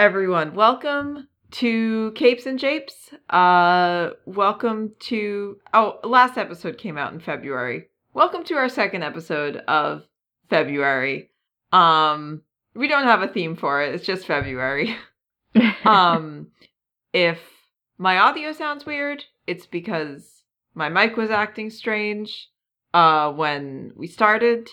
Everyone. 0.00 0.54
Welcome 0.54 1.28
to 1.50 2.12
Capes 2.12 2.46
and 2.46 2.58
Japes. 2.58 3.10
Uh, 3.28 4.12
welcome 4.24 4.92
to. 5.00 5.58
Oh, 5.74 5.98
last 6.02 6.38
episode 6.38 6.78
came 6.78 6.96
out 6.96 7.12
in 7.12 7.20
February. 7.20 7.88
Welcome 8.14 8.42
to 8.44 8.54
our 8.54 8.70
second 8.70 9.02
episode 9.02 9.56
of 9.68 10.04
February. 10.48 11.28
Um, 11.70 12.40
we 12.74 12.88
don't 12.88 13.04
have 13.04 13.20
a 13.20 13.28
theme 13.28 13.56
for 13.56 13.82
it. 13.82 13.94
It's 13.94 14.06
just 14.06 14.24
February. 14.24 14.96
um, 15.84 16.46
if 17.12 17.38
my 17.98 18.16
audio 18.16 18.52
sounds 18.52 18.86
weird, 18.86 19.24
it's 19.46 19.66
because 19.66 20.44
my 20.74 20.88
mic 20.88 21.18
was 21.18 21.28
acting 21.30 21.68
strange 21.68 22.48
uh 22.94 23.30
when 23.30 23.92
we 23.96 24.06
started 24.06 24.70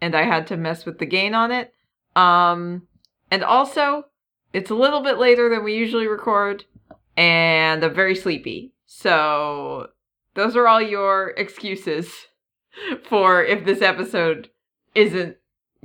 and 0.00 0.14
I 0.14 0.22
had 0.22 0.46
to 0.46 0.56
mess 0.56 0.86
with 0.86 1.00
the 1.00 1.06
gain 1.06 1.34
on 1.34 1.50
it. 1.50 1.74
Um 2.14 2.86
and 3.28 3.42
also 3.42 4.04
it's 4.52 4.70
a 4.70 4.74
little 4.74 5.00
bit 5.00 5.18
later 5.18 5.48
than 5.48 5.64
we 5.64 5.74
usually 5.74 6.06
record 6.06 6.64
and 7.18 7.82
I'm 7.82 7.94
very 7.94 8.14
sleepy. 8.14 8.72
So 8.86 9.88
those 10.34 10.56
are 10.56 10.68
all 10.68 10.80
your 10.80 11.30
excuses 11.36 12.08
for 13.08 13.44
if 13.44 13.64
this 13.64 13.82
episode 13.82 14.50
isn't 14.94 15.36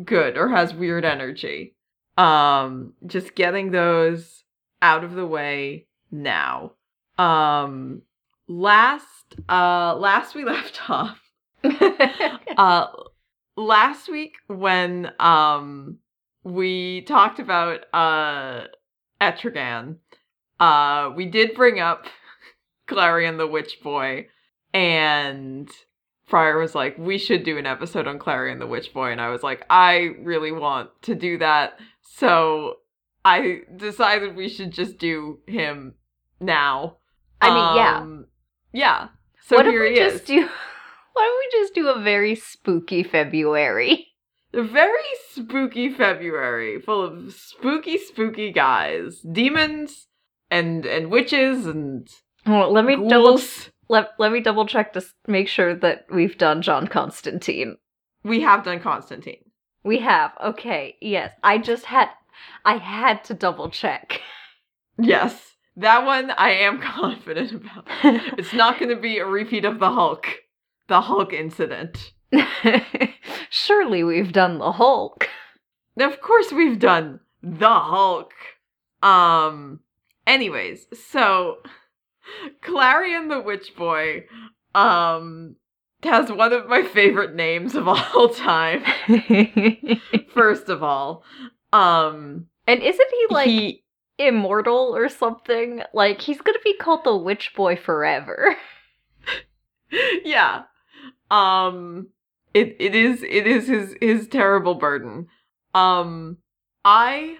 good 0.05 0.37
or 0.37 0.49
has 0.49 0.73
weird 0.73 1.03
energy. 1.03 1.75
Um 2.17 2.93
just 3.07 3.33
getting 3.35 3.71
those 3.71 4.43
out 4.81 5.03
of 5.03 5.13
the 5.13 5.25
way 5.25 5.87
now. 6.11 6.73
Um 7.17 8.03
last 8.47 9.35
uh 9.49 9.95
last 9.95 10.35
we 10.35 10.45
left 10.45 10.89
off 10.89 11.19
uh 12.57 12.87
last 13.55 14.09
week 14.09 14.35
when 14.47 15.11
um 15.19 15.97
we 16.43 17.01
talked 17.01 17.39
about 17.39 17.81
uh 17.93 18.67
Etrigan, 19.21 19.97
uh 20.59 21.11
we 21.15 21.25
did 21.25 21.55
bring 21.55 21.79
up 21.79 22.05
Klarion 22.87 23.37
the 23.37 23.47
Witch 23.47 23.79
Boy 23.81 24.27
and 24.73 25.69
Friar 26.25 26.57
was 26.57 26.73
like, 26.73 26.97
we 26.97 27.17
should 27.17 27.43
do 27.43 27.57
an 27.57 27.65
episode 27.65 28.07
on 28.07 28.17
Klarion 28.17 28.59
the 28.59 28.67
Witch 28.67 28.93
Boy, 28.93 29.11
and 29.11 29.21
I 29.21 29.29
was 29.29 29.43
like, 29.43 29.65
I 29.69 30.15
really 30.21 30.51
want 30.51 30.89
to 31.03 31.15
do 31.15 31.37
that. 31.39 31.77
So 32.01 32.77
I 33.25 33.61
decided 33.75 34.35
we 34.35 34.49
should 34.49 34.71
just 34.71 34.97
do 34.97 35.39
him 35.47 35.95
now. 36.39 36.97
I 37.41 37.49
mean, 37.49 37.77
yeah. 37.77 37.97
Um, 37.97 38.25
Yeah. 38.71 39.07
So 39.41 39.57
what 39.57 39.67
if 39.67 39.73
we 39.73 39.93
he 39.93 39.99
is. 39.99 40.13
just 40.13 40.25
do? 40.25 40.41
Why 41.13 41.21
don't 41.21 41.39
we 41.39 41.61
just 41.61 41.75
do 41.75 41.89
a 41.89 42.01
very 42.01 42.35
spooky 42.35 43.03
February? 43.03 44.07
A 44.53 44.61
very 44.61 44.93
spooky 45.31 45.89
February, 45.89 46.79
full 46.79 47.01
of 47.01 47.33
spooky, 47.33 47.97
spooky 47.97 48.51
guys, 48.51 49.19
demons, 49.21 50.07
and 50.51 50.85
and 50.85 51.09
witches 51.09 51.65
and 51.65 52.07
Well, 52.45 52.71
let 52.71 52.85
me 52.85 52.95
double 52.95 53.41
let, 53.89 54.11
let 54.19 54.31
me 54.31 54.39
double 54.39 54.65
check 54.65 54.93
to 54.93 55.03
make 55.27 55.47
sure 55.47 55.75
that 55.75 56.05
we've 56.11 56.37
done 56.37 56.61
John 56.61 56.87
Constantine. 56.87 57.77
We 58.23 58.41
have 58.41 58.63
done 58.63 58.79
Constantine. 58.79 59.43
We 59.83 59.99
have. 59.99 60.31
Okay. 60.41 60.95
Yes. 61.01 61.33
I 61.43 61.57
just 61.57 61.85
had 61.85 62.09
I 62.63 62.77
had 62.77 63.23
to 63.25 63.33
double 63.33 63.69
check. 63.69 64.21
Yes, 64.97 65.55
that 65.75 66.05
one 66.05 66.31
I 66.31 66.51
am 66.51 66.79
confident 66.95 67.51
about. 67.51 67.87
It's 68.37 68.53
not 68.53 68.79
going 68.79 68.89
to 68.89 69.01
be 69.01 69.17
a 69.17 69.25
repeat 69.25 69.65
of 69.65 69.79
the 69.79 69.91
Hulk, 69.91 70.27
the 70.87 71.01
Hulk 71.01 71.33
incident. 71.33 72.12
Surely 73.49 74.03
we've 74.03 74.31
done 74.31 74.57
the 74.59 74.73
Hulk. 74.73 75.29
Of 75.99 76.21
course, 76.21 76.51
we've 76.51 76.79
done 76.79 77.19
the 77.41 77.69
Hulk. 77.69 78.33
Um. 79.01 79.79
Anyways, 80.25 80.87
so 81.09 81.57
Klarion 82.61 83.29
the 83.29 83.41
Witch 83.41 83.75
Boy, 83.75 84.25
um, 84.73 85.55
has 86.03 86.31
one 86.31 86.53
of 86.53 86.67
my 86.67 86.83
favorite 86.83 87.35
names 87.35 87.75
of 87.75 87.87
all 87.87 88.29
time. 88.29 88.83
First 90.33 90.69
of 90.69 90.83
all, 90.83 91.23
um, 91.71 92.47
and 92.67 92.81
isn't 92.81 93.09
he 93.11 93.27
like 93.29 93.47
he 93.47 93.83
immortal 94.17 94.95
or 94.95 95.09
something? 95.09 95.81
Like 95.93 96.21
he's 96.21 96.41
gonna 96.41 96.59
be 96.63 96.75
called 96.77 97.03
the 97.03 97.15
Witch 97.15 97.53
Boy 97.55 97.75
forever. 97.75 98.55
yeah. 100.23 100.63
Um 101.31 102.09
it 102.53 102.75
it 102.79 102.95
is 102.95 103.23
it 103.23 103.47
is 103.47 103.67
his 103.67 103.95
his 104.01 104.27
terrible 104.27 104.75
burden. 104.75 105.27
Um 105.73 106.37
I 106.85 107.37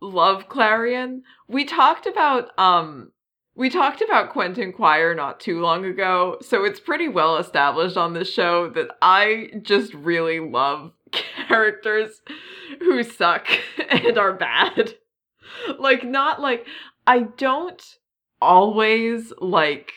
love 0.00 0.48
Klarion. 0.48 1.20
We 1.48 1.64
talked 1.64 2.06
about 2.06 2.56
um 2.58 3.12
we 3.54 3.70
talked 3.70 4.02
about 4.02 4.32
Quentin 4.32 4.72
Quire 4.72 5.14
not 5.14 5.40
too 5.40 5.60
long 5.60 5.84
ago, 5.86 6.36
so 6.42 6.64
it's 6.64 6.78
pretty 6.78 7.08
well 7.08 7.38
established 7.38 7.96
on 7.96 8.12
this 8.12 8.30
show 8.30 8.68
that 8.70 8.88
I 9.00 9.48
just 9.62 9.94
really 9.94 10.40
love 10.40 10.92
characters 11.48 12.20
who 12.80 13.02
suck 13.02 13.46
and 13.88 14.18
are 14.18 14.34
bad. 14.34 14.94
Like 15.78 16.04
not 16.04 16.40
like 16.40 16.66
I 17.06 17.20
don't 17.20 17.82
always 18.42 19.32
like 19.38 19.92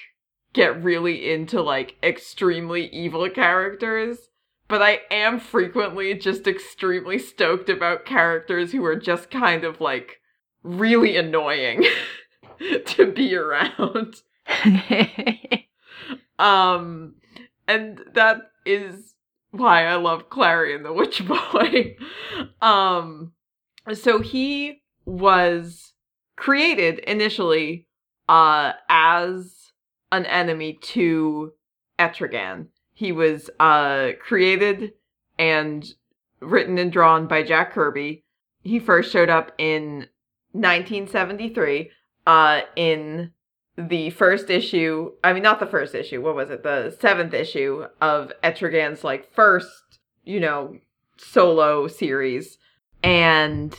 get 0.54 0.82
really 0.82 1.32
into 1.32 1.62
like 1.62 1.96
extremely 2.02 2.88
evil 2.88 3.30
characters, 3.30 4.29
but 4.70 4.82
I 4.82 5.02
am 5.12 5.40
frequently 5.40 6.14
just 6.14 6.48
extremely 6.48 7.20
stoked 7.20 7.70
about 7.70 8.06
characters 8.06 8.72
who 8.72 8.86
are 8.86 8.96
just 8.96 9.30
kind 9.30 9.66
of 9.66 9.82
like 9.82 10.22
really 10.64 11.18
annoying 11.18 11.86
to 12.86 13.12
be 13.12 13.36
around. 13.36 14.16
Um 16.40 17.16
and 17.68 18.02
that 18.14 18.52
is 18.66 19.14
why 19.52 19.86
I 19.86 19.96
love 19.96 20.30
Klarion 20.30 20.84
the 20.84 20.94
Witch 20.94 21.22
Boy. 21.28 21.98
um 22.62 23.34
so 23.94 24.22
he 24.22 24.82
was 25.06 25.94
created 26.38 27.00
initially 27.00 27.88
uh 28.30 28.72
as 28.88 29.74
an 30.12 30.26
enemy 30.26 30.80
to 30.82 31.52
Etrigan. 32.00 32.68
He 33.00 33.14
was 33.14 33.50
uh 33.62 34.10
created 34.20 34.92
and 35.38 35.86
written 36.42 36.78
and 36.78 36.92
drawn 36.92 37.28
by 37.28 37.44
Jack 37.44 37.72
Kirby. 37.72 38.26
He 38.62 38.78
first 38.78 39.10
showed 39.10 39.30
up 39.30 39.54
in 39.58 40.08
1973 40.52 41.92
uh 42.28 42.60
in 42.76 43.32
the 43.78 44.10
first 44.10 44.50
issue, 44.50 45.12
I 45.24 45.32
mean 45.32 45.44
not 45.44 45.62
the 45.62 45.66
first 45.66 45.96
issue, 45.96 46.22
what 46.22 46.36
was 46.36 46.50
it? 46.50 46.62
The 46.64 46.94
7th 47.02 47.34
issue 47.34 47.86
of 48.02 48.34
Etrigan's 48.44 49.06
like 49.06 49.34
first, 49.34 50.00
you 50.26 50.42
know, 50.42 50.76
solo 51.16 51.88
series 51.88 52.58
and 53.02 53.74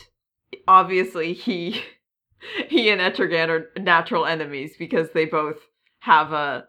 obviously 0.67 1.35
he 1.35 1.83
he 2.71 2.89
and 2.89 3.03
Etrigan 3.03 3.51
are 3.51 3.71
natural 3.79 4.25
enemies 4.25 4.77
because 4.79 5.11
they 5.11 5.27
both 5.27 5.59
have 5.99 6.33
a 6.33 6.65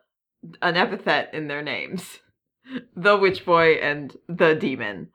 an 0.61 0.75
epithet 0.75 1.33
in 1.33 1.47
their 1.47 1.61
names. 1.61 2.19
The 2.95 3.17
witch 3.17 3.45
boy 3.45 3.73
and 3.75 4.15
the 4.27 4.55
demon. 4.55 5.09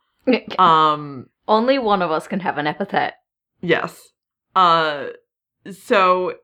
Um 0.59 1.29
Only 1.49 1.79
one 1.79 2.03
of 2.03 2.11
us 2.11 2.27
can 2.29 2.41
have 2.41 2.59
an 2.59 2.67
epithet. 2.67 3.15
yes. 3.61 4.09
Uh 4.55 5.07
so 5.71 6.35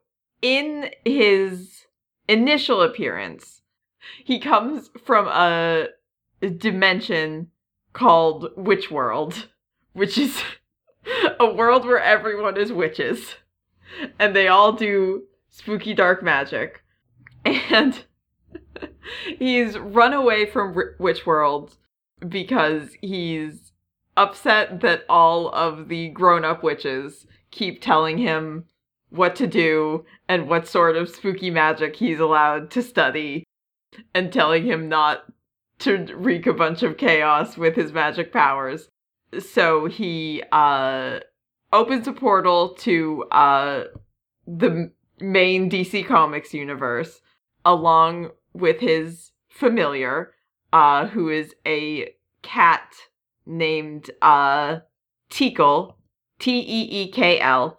in 0.40 0.90
his 1.04 1.86
initial 2.28 2.82
appearance, 2.82 3.62
he 4.24 4.38
comes 4.40 4.90
from 5.04 5.28
a 5.28 5.88
dimension 6.58 7.48
called 7.92 8.48
Witch 8.56 8.90
World, 8.90 9.48
which 9.92 10.18
is 10.18 10.42
a 11.38 11.52
world 11.52 11.84
where 11.84 12.00
everyone 12.00 12.56
is 12.56 12.72
witches 12.72 13.34
and 14.18 14.34
they 14.34 14.48
all 14.48 14.72
do 14.72 15.24
spooky 15.50 15.94
dark 15.94 16.22
magic. 16.22 16.82
And 17.44 18.04
he's 19.38 19.78
run 19.78 20.12
away 20.12 20.46
from 20.46 20.76
R- 20.76 20.94
Witch 20.98 21.26
World 21.26 21.76
because 22.28 22.94
he's 23.00 23.72
upset 24.16 24.80
that 24.80 25.04
all 25.08 25.48
of 25.50 25.88
the 25.88 26.08
grown 26.08 26.44
up 26.44 26.62
witches 26.62 27.26
keep 27.50 27.80
telling 27.80 28.18
him 28.18 28.64
what 29.10 29.36
to 29.36 29.46
do 29.46 30.04
and 30.28 30.48
what 30.48 30.66
sort 30.66 30.96
of 30.96 31.08
spooky 31.08 31.50
magic 31.50 31.96
he's 31.96 32.20
allowed 32.20 32.70
to 32.70 32.82
study 32.82 33.44
and 34.14 34.32
telling 34.32 34.64
him 34.64 34.88
not 34.88 35.24
to 35.78 36.06
wreak 36.14 36.46
a 36.46 36.52
bunch 36.52 36.82
of 36.82 36.96
chaos 36.96 37.56
with 37.56 37.74
his 37.74 37.92
magic 37.92 38.32
powers. 38.32 38.88
So 39.38 39.86
he 39.86 40.42
uh 40.52 41.20
opens 41.72 42.06
a 42.06 42.12
portal 42.12 42.74
to 42.74 43.24
uh 43.30 43.84
the 44.46 44.90
main 45.20 45.70
DC 45.70 46.06
Comics 46.06 46.52
universe 46.52 47.21
along 47.64 48.30
with 48.52 48.80
his 48.80 49.32
familiar 49.48 50.32
uh 50.72 51.06
who 51.06 51.28
is 51.28 51.54
a 51.66 52.12
cat 52.42 52.92
named 53.46 54.10
uh 54.22 54.78
Teekl 55.30 55.94
T 56.38 56.58
E 56.58 57.02
E 57.02 57.10
K 57.10 57.40
L 57.40 57.78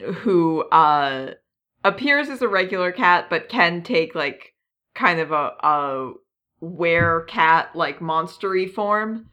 who 0.00 0.62
uh 0.70 1.32
appears 1.82 2.28
as 2.28 2.42
a 2.42 2.48
regular 2.48 2.92
cat 2.92 3.26
but 3.28 3.48
can 3.48 3.82
take 3.82 4.14
like 4.14 4.54
kind 4.94 5.20
of 5.20 5.32
a 5.32 5.52
a 5.62 6.12
were 6.60 7.24
cat 7.28 7.74
like 7.74 7.98
monstery 7.98 8.70
form. 8.70 9.26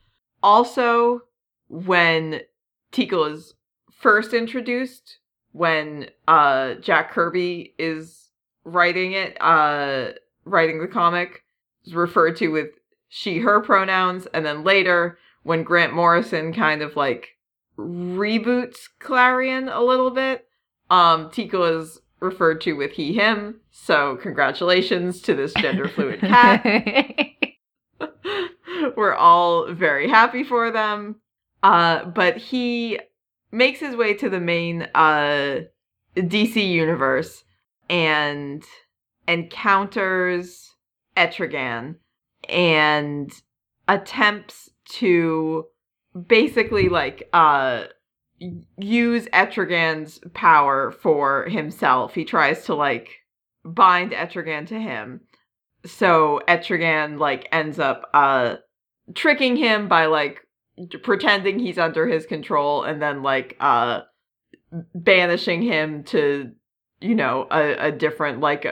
Also, 0.43 1.21
when 1.69 2.41
Teekl 2.91 3.31
is 3.31 3.53
first 3.91 4.33
introduced, 4.33 5.19
when 5.51 6.09
uh 6.27 6.75
Jack 6.75 7.11
Kirby 7.11 7.73
is 7.77 8.30
writing 8.63 9.13
it, 9.13 9.37
uh 9.41 10.11
writing 10.45 10.81
the 10.81 10.87
comic, 10.87 11.43
is 11.85 11.95
referred 11.95 12.35
to 12.37 12.49
with 12.49 12.69
she 13.09 13.39
her 13.39 13.59
pronouns, 13.59 14.27
and 14.33 14.45
then 14.45 14.63
later 14.63 15.17
when 15.43 15.63
Grant 15.63 15.93
Morrison 15.93 16.53
kind 16.53 16.81
of 16.81 16.95
like 16.95 17.37
reboots 17.77 18.89
Klarion 18.99 19.73
a 19.73 19.81
little 19.81 20.11
bit, 20.11 20.47
um 20.89 21.29
Teekl 21.29 21.79
is 21.79 21.99
referred 22.19 22.61
to 22.61 22.73
with 22.73 22.91
he 22.91 23.13
him. 23.13 23.61
So 23.71 24.17
congratulations 24.17 25.21
to 25.21 25.33
this 25.33 25.53
gender 25.53 25.87
fluid 25.87 26.19
cat. 26.21 26.63
We're 28.95 29.15
all 29.15 29.73
very 29.73 30.07
happy 30.07 30.43
for 30.43 30.71
them. 30.71 31.15
Uh, 31.63 32.05
but 32.05 32.37
he 32.37 32.99
makes 33.51 33.79
his 33.79 33.95
way 33.95 34.13
to 34.15 34.29
the 34.29 34.39
main 34.39 34.87
uh, 34.95 35.61
DC 36.15 36.67
universe 36.67 37.43
and 37.91 38.63
encounters 39.27 40.73
Etrigan 41.17 41.95
and 42.49 43.31
attempts 43.87 44.69
to 44.85 45.65
basically 46.27 46.89
like 46.89 47.29
uh 47.33 47.83
use 48.77 49.27
Etrigan's 49.27 50.19
power 50.33 50.89
for 50.89 51.45
himself. 51.49 52.15
He 52.15 52.25
tries 52.25 52.65
to 52.65 52.75
like 52.75 53.09
bind 53.63 54.13
Etrigan 54.13 54.65
to 54.67 54.79
him. 54.79 55.21
So 55.85 56.41
Etrigan 56.47 57.19
like 57.19 57.47
ends 57.51 57.77
up 57.77 58.09
uh 58.13 58.55
tricking 59.13 59.57
him 59.57 59.89
by 59.89 60.05
like 60.05 60.39
pretending 61.03 61.59
he's 61.59 61.77
under 61.77 62.07
his 62.07 62.25
control 62.25 62.83
and 62.83 63.01
then 63.01 63.21
like 63.21 63.57
uh 63.59 64.01
banishing 64.95 65.61
him 65.61 66.03
to 66.05 66.51
you 67.01 67.15
know 67.15 67.47
a, 67.51 67.87
a 67.87 67.91
different 67.91 68.39
like 68.39 68.65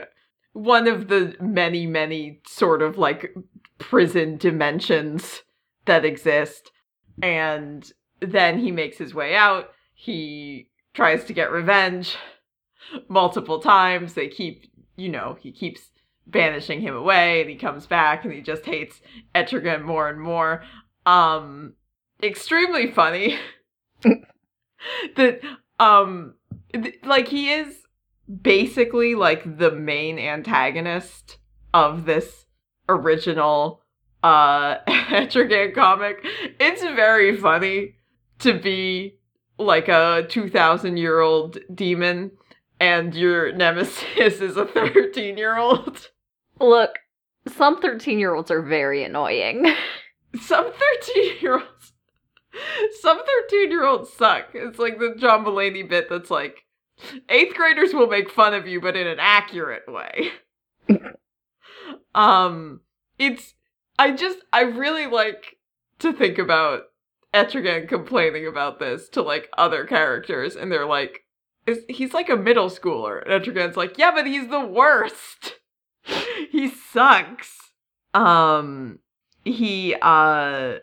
one 0.52 0.88
of 0.88 1.08
the 1.08 1.36
many 1.40 1.86
many 1.86 2.40
sort 2.46 2.82
of 2.82 2.98
like 2.98 3.34
prison 3.78 4.36
dimensions 4.36 5.42
that 5.86 6.04
exist. 6.04 6.70
And 7.22 7.90
then 8.20 8.58
he 8.58 8.70
makes 8.70 8.98
his 8.98 9.14
way 9.14 9.34
out. 9.34 9.70
He 9.94 10.70
tries 10.94 11.24
to 11.24 11.32
get 11.32 11.50
revenge 11.50 12.16
multiple 13.08 13.60
times. 13.60 14.14
They 14.14 14.28
keep 14.28 14.70
you 14.96 15.08
know 15.08 15.36
he 15.40 15.50
keeps 15.50 15.90
banishing 16.26 16.80
him 16.80 16.94
away 16.94 17.40
and 17.40 17.50
he 17.50 17.56
comes 17.56 17.86
back 17.86 18.24
and 18.24 18.32
he 18.32 18.40
just 18.40 18.64
hates 18.64 19.00
etrigan 19.34 19.82
more 19.82 20.08
and 20.08 20.20
more. 20.20 20.62
Um 21.06 21.74
extremely 22.22 22.90
funny 22.90 23.38
that 25.16 25.40
um 25.78 26.34
th- 26.74 26.98
like 27.02 27.28
he 27.28 27.50
is 27.50 27.79
basically 28.42 29.14
like 29.14 29.58
the 29.58 29.70
main 29.70 30.18
antagonist 30.18 31.38
of 31.72 32.04
this 32.04 32.46
original 32.88 33.82
uh 34.22 34.78
Etrigan 34.86 35.74
comic. 35.74 36.24
It's 36.58 36.82
very 36.82 37.36
funny 37.36 37.94
to 38.40 38.58
be 38.58 39.18
like 39.58 39.88
a 39.88 40.26
2000 40.28 40.96
year 40.96 41.20
old 41.20 41.58
demon 41.74 42.32
and 42.78 43.14
your 43.14 43.52
nemesis 43.52 44.40
is 44.40 44.56
a 44.56 44.66
13 44.74 45.36
year 45.38 45.58
old. 45.58 46.10
Look, 46.60 46.98
some 47.48 47.80
13 47.80 48.18
year 48.18 48.34
olds 48.34 48.50
are 48.50 48.62
very 48.62 49.04
annoying. 49.04 49.66
Some 50.40 50.70
13 51.04 51.38
year 51.40 51.54
olds 51.54 51.92
some 53.00 53.20
13 53.50 53.70
year 53.70 53.84
olds 53.84 54.12
suck. 54.12 54.46
It's 54.54 54.78
like 54.78 54.98
the 54.98 55.14
John 55.16 55.44
Mulaney 55.44 55.88
bit 55.88 56.08
that's 56.08 56.30
like, 56.30 56.64
eighth 57.28 57.54
graders 57.54 57.92
will 57.94 58.06
make 58.06 58.30
fun 58.30 58.54
of 58.54 58.66
you, 58.66 58.80
but 58.80 58.96
in 58.96 59.06
an 59.06 59.18
accurate 59.20 59.84
way. 59.88 60.30
um, 62.14 62.80
it's, 63.18 63.54
I 63.98 64.12
just, 64.12 64.38
I 64.52 64.62
really 64.62 65.06
like 65.06 65.58
to 66.00 66.12
think 66.12 66.38
about 66.38 66.84
Etrigan 67.34 67.88
complaining 67.88 68.46
about 68.46 68.78
this 68.78 69.08
to 69.10 69.22
like 69.22 69.48
other 69.56 69.84
characters, 69.84 70.56
and 70.56 70.70
they're 70.70 70.86
like, 70.86 71.24
is, 71.66 71.80
he's 71.88 72.14
like 72.14 72.28
a 72.28 72.36
middle 72.36 72.70
schooler. 72.70 73.22
And 73.22 73.30
Etrigan's 73.32 73.76
like, 73.76 73.98
yeah, 73.98 74.10
but 74.10 74.26
he's 74.26 74.48
the 74.48 74.64
worst. 74.64 75.56
he 76.50 76.68
sucks. 76.68 77.72
Um, 78.14 78.98
he, 79.44 79.94
uh, 80.00 80.78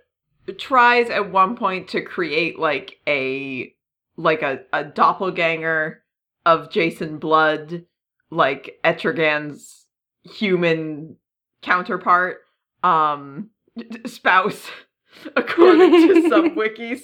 tries 0.53 1.09
at 1.09 1.31
one 1.31 1.55
point 1.55 1.89
to 1.89 2.01
create 2.01 2.59
like 2.59 2.99
a 3.07 3.73
like 4.15 4.41
a, 4.41 4.61
a 4.73 4.83
doppelganger 4.83 6.03
of 6.47 6.69
Jason 6.71 7.17
Blood, 7.17 7.83
like 8.31 8.79
Etrigan's 8.85 9.85
human 10.23 11.17
counterpart, 11.61 12.37
um 12.83 13.49
spouse, 14.05 14.69
according 15.35 15.91
to 15.91 16.29
some 16.29 16.55
wikis. 16.55 17.01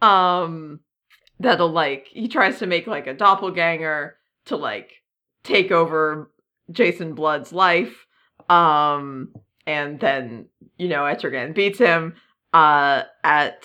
um 0.00 0.80
that'll 1.38 1.70
like 1.70 2.08
he 2.10 2.26
tries 2.26 2.58
to 2.58 2.66
make 2.66 2.86
like 2.86 3.06
a 3.06 3.12
doppelganger 3.12 4.16
to 4.46 4.56
like 4.56 5.02
take 5.42 5.70
over 5.70 6.30
Jason 6.70 7.14
Blood's 7.14 7.52
life. 7.52 8.06
Um 8.48 9.34
and 9.66 10.00
then 10.00 10.46
you 10.78 10.88
know 10.88 11.02
Etrigan 11.02 11.54
beats 11.54 11.78
him. 11.78 12.14
Uh, 12.54 13.02
at 13.24 13.64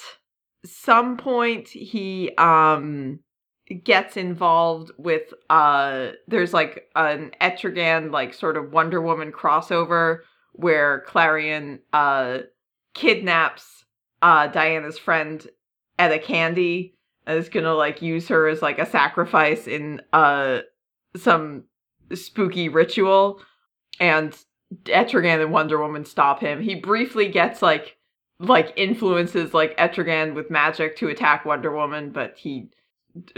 some 0.66 1.16
point, 1.16 1.70
he 1.70 2.32
um 2.38 3.20
gets 3.84 4.18
involved 4.18 4.92
with 4.98 5.34
uh 5.50 6.10
there's 6.28 6.54
like 6.54 6.90
an 6.96 7.32
Etrigan 7.40 8.12
like 8.12 8.34
sort 8.34 8.58
of 8.58 8.72
Wonder 8.72 9.02
Woman 9.02 9.32
crossover 9.32 10.20
where 10.54 11.04
Klarion 11.08 11.80
uh 11.94 12.40
kidnaps 12.94 13.86
uh 14.22 14.48
Diana's 14.48 14.98
friend 14.98 15.46
Etta 16.00 16.20
Candy 16.20 16.96
and 17.28 17.38
is 17.38 17.50
gonna 17.50 17.76
like 17.76 18.02
use 18.02 18.28
her 18.28 18.48
as 18.48 18.62
like 18.62 18.80
a 18.80 18.86
sacrifice 18.86 19.68
in 19.68 20.02
uh 20.14 20.60
some 21.16 21.66
spooky 22.14 22.70
ritual 22.70 23.40
and 24.00 24.36
Etrigan 24.86 25.42
and 25.42 25.52
Wonder 25.52 25.80
Woman 25.80 26.06
stop 26.06 26.42
him. 26.42 26.62
He 26.62 26.76
briefly 26.76 27.28
gets 27.28 27.62
like 27.62 27.98
like 28.40 28.74
influences 28.76 29.54
like 29.54 29.78
Etrigan 29.78 30.34
with 30.34 30.50
magic 30.50 30.96
to 30.98 31.10
attack 31.10 31.46
Wonder 31.46 31.72
Woman, 31.72 32.12
but 32.12 32.38
he 32.38 32.70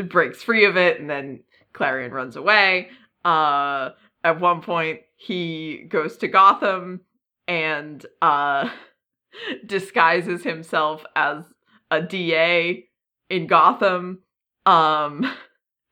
breaks 0.09 0.43
free 0.43 0.65
of 0.65 0.77
it 0.77 0.99
and 0.99 1.09
then 1.09 1.41
Klarion 1.73 2.11
runs 2.11 2.35
away. 2.35 2.89
Uh 3.23 3.89
at 4.23 4.39
one 4.39 4.61
point 4.61 5.01
he 5.15 5.85
goes 5.89 6.17
to 6.17 6.27
Gotham 6.27 7.01
and 7.47 8.05
uh 8.21 8.69
disguises 9.65 10.43
himself 10.43 11.05
as 11.15 11.45
a 11.89 12.01
DA 12.01 12.87
in 13.29 13.47
Gotham. 13.47 14.19
Um 14.65 15.31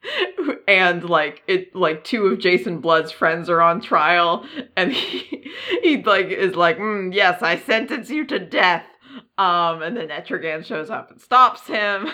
and 0.67 1.09
like 1.09 1.43
it 1.47 1.75
like 1.75 2.03
two 2.03 2.27
of 2.27 2.39
Jason 2.39 2.79
Blood's 2.79 3.11
friends 3.11 3.49
are 3.49 3.61
on 3.61 3.81
trial 3.81 4.45
and 4.77 4.93
he 4.93 5.51
he 5.81 6.01
like 6.03 6.27
is 6.27 6.55
like 6.55 6.77
mm, 6.77 7.13
yes 7.13 7.41
I 7.41 7.57
sentence 7.57 8.09
you 8.09 8.25
to 8.27 8.39
death 8.39 8.85
um 9.37 9.81
and 9.81 9.97
then 9.97 10.09
Etrigan 10.09 10.63
shows 10.63 10.89
up 10.89 11.11
and 11.11 11.19
stops 11.19 11.67
him 11.67 12.09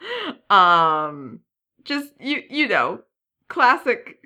um 0.50 1.40
just 1.84 2.12
you 2.20 2.42
you 2.48 2.68
know 2.68 3.00
classic 3.48 4.18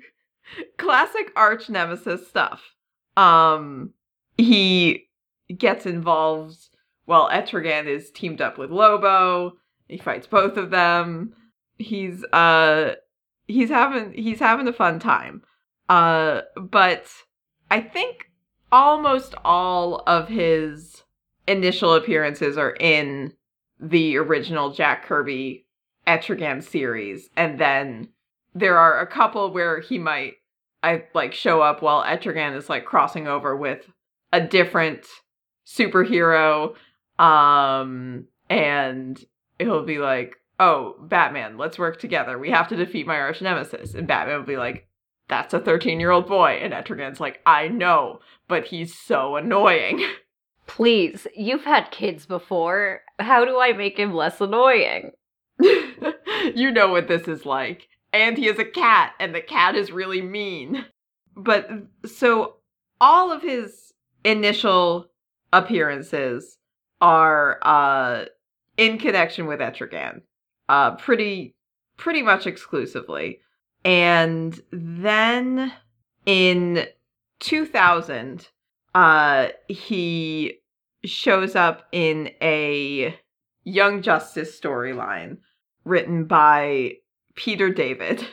classic 0.77 1.31
arch 1.35 1.69
nemesis 1.69 2.27
stuff. 2.27 2.75
Um 3.17 3.91
he 4.37 5.07
gets 5.55 5.85
involved 5.85 6.69
while 7.05 7.29
Etrigan 7.29 7.85
is 7.85 8.11
teamed 8.11 8.41
up 8.41 8.57
with 8.57 8.71
Lobo. 8.71 9.53
He 9.87 9.97
fights 9.97 10.27
both 10.27 10.57
of 10.57 10.71
them. 10.71 11.33
He's 11.77 12.23
uh 12.33 12.95
he's 13.47 13.69
having 13.69 14.13
he's 14.13 14.39
having 14.39 14.67
a 14.67 14.73
fun 14.73 14.99
time. 14.99 15.43
Uh 15.89 16.41
but 16.55 17.07
i 17.69 17.81
think 17.81 18.29
almost 18.71 19.35
all 19.45 20.03
of 20.07 20.27
his 20.27 21.03
initial 21.47 21.93
appearances 21.93 22.57
are 22.57 22.75
in 22.79 23.33
the 23.79 24.17
original 24.17 24.71
jack 24.71 25.05
kirby 25.05 25.65
etrigan 26.07 26.61
series 26.61 27.29
and 27.35 27.59
then 27.59 28.07
there 28.53 28.77
are 28.77 28.99
a 28.99 29.07
couple 29.07 29.51
where 29.51 29.79
he 29.79 29.97
might 29.97 30.33
i 30.83 31.03
like 31.13 31.33
show 31.33 31.61
up 31.61 31.81
while 31.81 32.03
etrigan 32.03 32.55
is 32.55 32.69
like 32.69 32.85
crossing 32.85 33.27
over 33.27 33.55
with 33.55 33.85
a 34.31 34.41
different 34.41 35.05
superhero 35.65 36.75
um 37.19 38.25
and 38.49 39.25
he'll 39.59 39.83
be 39.83 39.97
like 39.97 40.37
oh, 40.59 40.95
Batman, 41.01 41.57
let's 41.57 41.79
work 41.79 41.99
together. 41.99 42.37
We 42.37 42.49
have 42.51 42.67
to 42.69 42.75
defeat 42.75 43.07
my 43.07 43.17
arch 43.17 43.41
nemesis. 43.41 43.93
And 43.93 44.07
Batman 44.07 44.39
will 44.39 44.45
be 44.45 44.57
like, 44.57 44.87
that's 45.27 45.53
a 45.53 45.59
13 45.59 45.99
year 45.99 46.11
old 46.11 46.27
boy. 46.27 46.59
And 46.61 46.73
Etrigan's 46.73 47.19
like, 47.19 47.39
I 47.45 47.67
know, 47.67 48.19
but 48.47 48.65
he's 48.65 48.97
so 48.97 49.35
annoying. 49.35 50.05
Please, 50.67 51.27
you've 51.35 51.65
had 51.65 51.91
kids 51.91 52.25
before. 52.25 53.01
How 53.19 53.45
do 53.45 53.59
I 53.59 53.73
make 53.73 53.97
him 53.97 54.13
less 54.13 54.41
annoying? 54.41 55.11
you 55.59 56.71
know 56.71 56.89
what 56.89 57.07
this 57.07 57.27
is 57.27 57.45
like. 57.45 57.87
And 58.11 58.37
he 58.37 58.47
is 58.47 58.59
a 58.59 58.65
cat, 58.65 59.13
and 59.19 59.33
the 59.33 59.41
cat 59.41 59.75
is 59.75 59.91
really 59.91 60.21
mean. 60.21 60.85
But 61.35 61.69
so 62.05 62.57
all 63.01 63.31
of 63.31 63.41
his 63.41 63.93
initial 64.23 65.07
appearances 65.51 66.57
are 67.01 67.59
uh 67.61 68.25
in 68.77 68.97
connection 68.97 69.45
with 69.45 69.59
Etrigan. 69.59 70.21
Uh 70.69 70.95
pretty 70.95 71.55
pretty 71.97 72.21
much 72.21 72.47
exclusively. 72.47 73.39
And 73.83 74.59
then 74.71 75.73
in 76.25 76.85
2000 77.39 78.47
uh 78.95 79.47
he 79.67 80.59
shows 81.05 81.55
up 81.55 81.87
in 81.91 82.31
a 82.41 83.17
Young 83.63 84.01
Justice 84.01 84.59
storyline 84.59 85.37
written 85.85 86.25
by 86.25 86.93
Peter 87.35 87.69
David. 87.69 88.25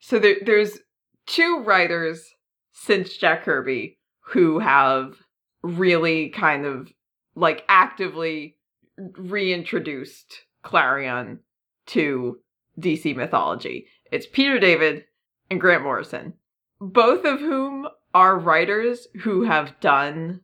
So 0.00 0.18
there, 0.18 0.36
there's 0.44 0.78
two 1.26 1.62
writers 1.62 2.34
since 2.72 3.16
Jack 3.16 3.44
Kirby 3.44 3.98
who 4.20 4.58
have 4.58 5.16
really 5.62 6.30
kind 6.30 6.64
of 6.64 6.90
like 7.34 7.64
actively 7.68 8.56
reintroduced 8.96 10.42
Klarion 10.64 11.38
to 11.86 12.38
DC 12.78 13.14
mythology. 13.14 13.86
It's 14.10 14.26
Peter 14.26 14.58
David 14.58 15.04
and 15.50 15.60
Grant 15.60 15.82
Morrison, 15.82 16.34
both 16.80 17.24
of 17.24 17.40
whom 17.40 17.88
are 18.14 18.38
writers 18.38 19.06
who 19.20 19.42
have 19.42 19.78
done 19.80 20.40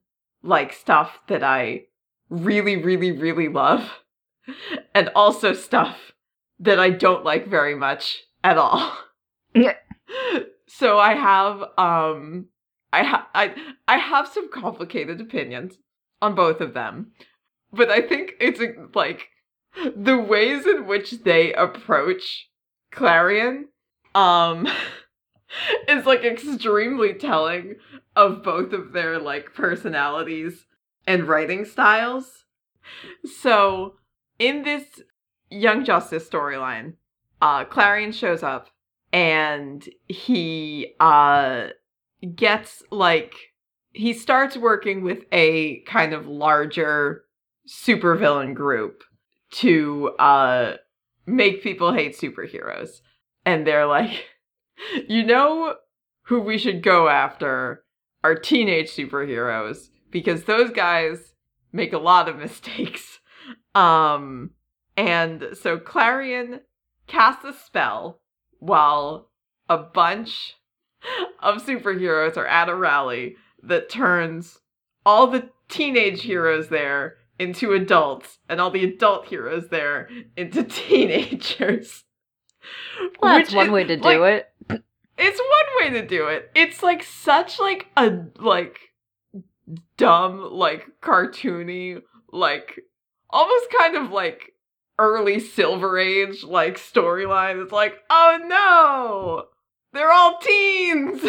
like 0.46 0.72
stuff 0.72 1.18
that 1.28 1.42
I 1.42 1.82
really, 2.30 2.76
really, 2.76 3.12
really 3.12 3.48
love, 3.48 3.90
and 4.94 5.10
also 5.14 5.52
stuff 5.52 6.12
that 6.60 6.78
I 6.78 6.90
don't 6.90 7.24
like 7.24 7.46
very 7.46 7.74
much 7.74 8.24
at 8.42 8.58
all. 8.58 8.96
Yeah. 9.54 9.74
so 10.66 10.98
I 10.98 11.14
have 11.14 11.62
um 11.78 12.46
I 12.92 13.02
ha- 13.02 13.28
I 13.34 13.54
I 13.88 13.98
have 13.98 14.28
some 14.28 14.50
complicated 14.50 15.20
opinions 15.20 15.78
on 16.22 16.34
both 16.34 16.60
of 16.60 16.74
them. 16.74 17.12
But 17.72 17.90
I 17.90 18.00
think 18.00 18.32
it's 18.40 18.60
like 18.94 19.28
the 19.94 20.16
ways 20.16 20.66
in 20.66 20.86
which 20.86 21.22
they 21.24 21.52
approach 21.52 22.48
Klarion 22.92 23.64
um 24.14 24.66
is 25.88 26.06
like 26.06 26.24
extremely 26.24 27.14
telling 27.14 27.76
of 28.14 28.42
both 28.42 28.72
of 28.72 28.92
their 28.92 29.18
like 29.18 29.54
personalities 29.54 30.66
and 31.06 31.28
writing 31.28 31.64
styles. 31.64 32.44
So, 33.40 33.94
in 34.38 34.62
this 34.62 34.84
Young 35.50 35.84
Justice 35.84 36.28
storyline, 36.28 36.94
uh 37.40 37.64
Klarion 37.64 38.12
shows 38.12 38.42
up 38.42 38.68
and 39.12 39.88
he 40.08 40.94
uh 41.00 41.68
gets 42.34 42.82
like 42.90 43.34
he 43.92 44.12
starts 44.12 44.56
working 44.56 45.02
with 45.02 45.24
a 45.32 45.80
kind 45.80 46.12
of 46.12 46.26
larger 46.26 47.24
supervillain 47.68 48.54
group 48.54 49.02
to 49.50 50.08
uh 50.18 50.76
make 51.26 51.62
people 51.62 51.92
hate 51.92 52.16
superheroes. 52.16 53.00
And 53.44 53.66
they're 53.66 53.86
like, 53.86 54.26
you 55.08 55.24
know 55.24 55.74
who 56.22 56.40
we 56.40 56.58
should 56.58 56.82
go 56.82 57.08
after 57.08 57.84
are 58.24 58.34
teenage 58.34 58.90
superheroes 58.90 59.88
because 60.10 60.44
those 60.44 60.70
guys 60.70 61.34
make 61.72 61.92
a 61.92 61.98
lot 61.98 62.28
of 62.28 62.36
mistakes. 62.38 63.20
Um 63.74 64.50
and 64.96 65.48
so 65.52 65.78
Klarion 65.78 66.60
casts 67.06 67.44
a 67.44 67.52
spell 67.52 68.20
while 68.58 69.30
a 69.68 69.76
bunch 69.76 70.54
of 71.40 71.64
superheroes 71.64 72.36
are 72.36 72.46
at 72.46 72.68
a 72.68 72.74
rally 72.74 73.36
that 73.62 73.90
turns 73.90 74.58
all 75.04 75.26
the 75.26 75.50
teenage 75.68 76.22
heroes 76.22 76.68
there 76.68 77.16
into 77.38 77.72
adults 77.72 78.38
and 78.48 78.60
all 78.60 78.70
the 78.70 78.84
adult 78.84 79.26
heroes 79.26 79.68
there 79.68 80.08
into 80.36 80.62
teenagers. 80.64 82.04
Well, 83.20 83.36
that's 83.36 83.50
Which 83.50 83.56
one 83.56 83.66
is, 83.66 83.72
way 83.72 83.84
to 83.84 83.96
do 83.96 84.02
like, 84.02 84.46
it. 84.70 84.82
It's 85.18 85.38
one 85.38 85.92
way 85.92 86.00
to 86.00 86.06
do 86.06 86.28
it. 86.28 86.50
It's 86.54 86.82
like 86.82 87.02
such 87.02 87.58
like 87.58 87.88
a 87.96 88.24
like 88.38 88.78
dumb 89.96 90.48
like 90.52 90.86
cartoony 91.02 92.02
like 92.32 92.80
almost 93.30 93.66
kind 93.78 93.96
of 93.96 94.10
like 94.10 94.52
early 94.98 95.40
silver 95.40 95.98
age 95.98 96.42
like 96.42 96.78
storyline. 96.78 97.62
It's 97.62 97.72
like, 97.72 97.96
"Oh 98.10 98.38
no. 98.46 99.44
They're 99.92 100.12
all 100.12 100.38
teens." 100.38 101.22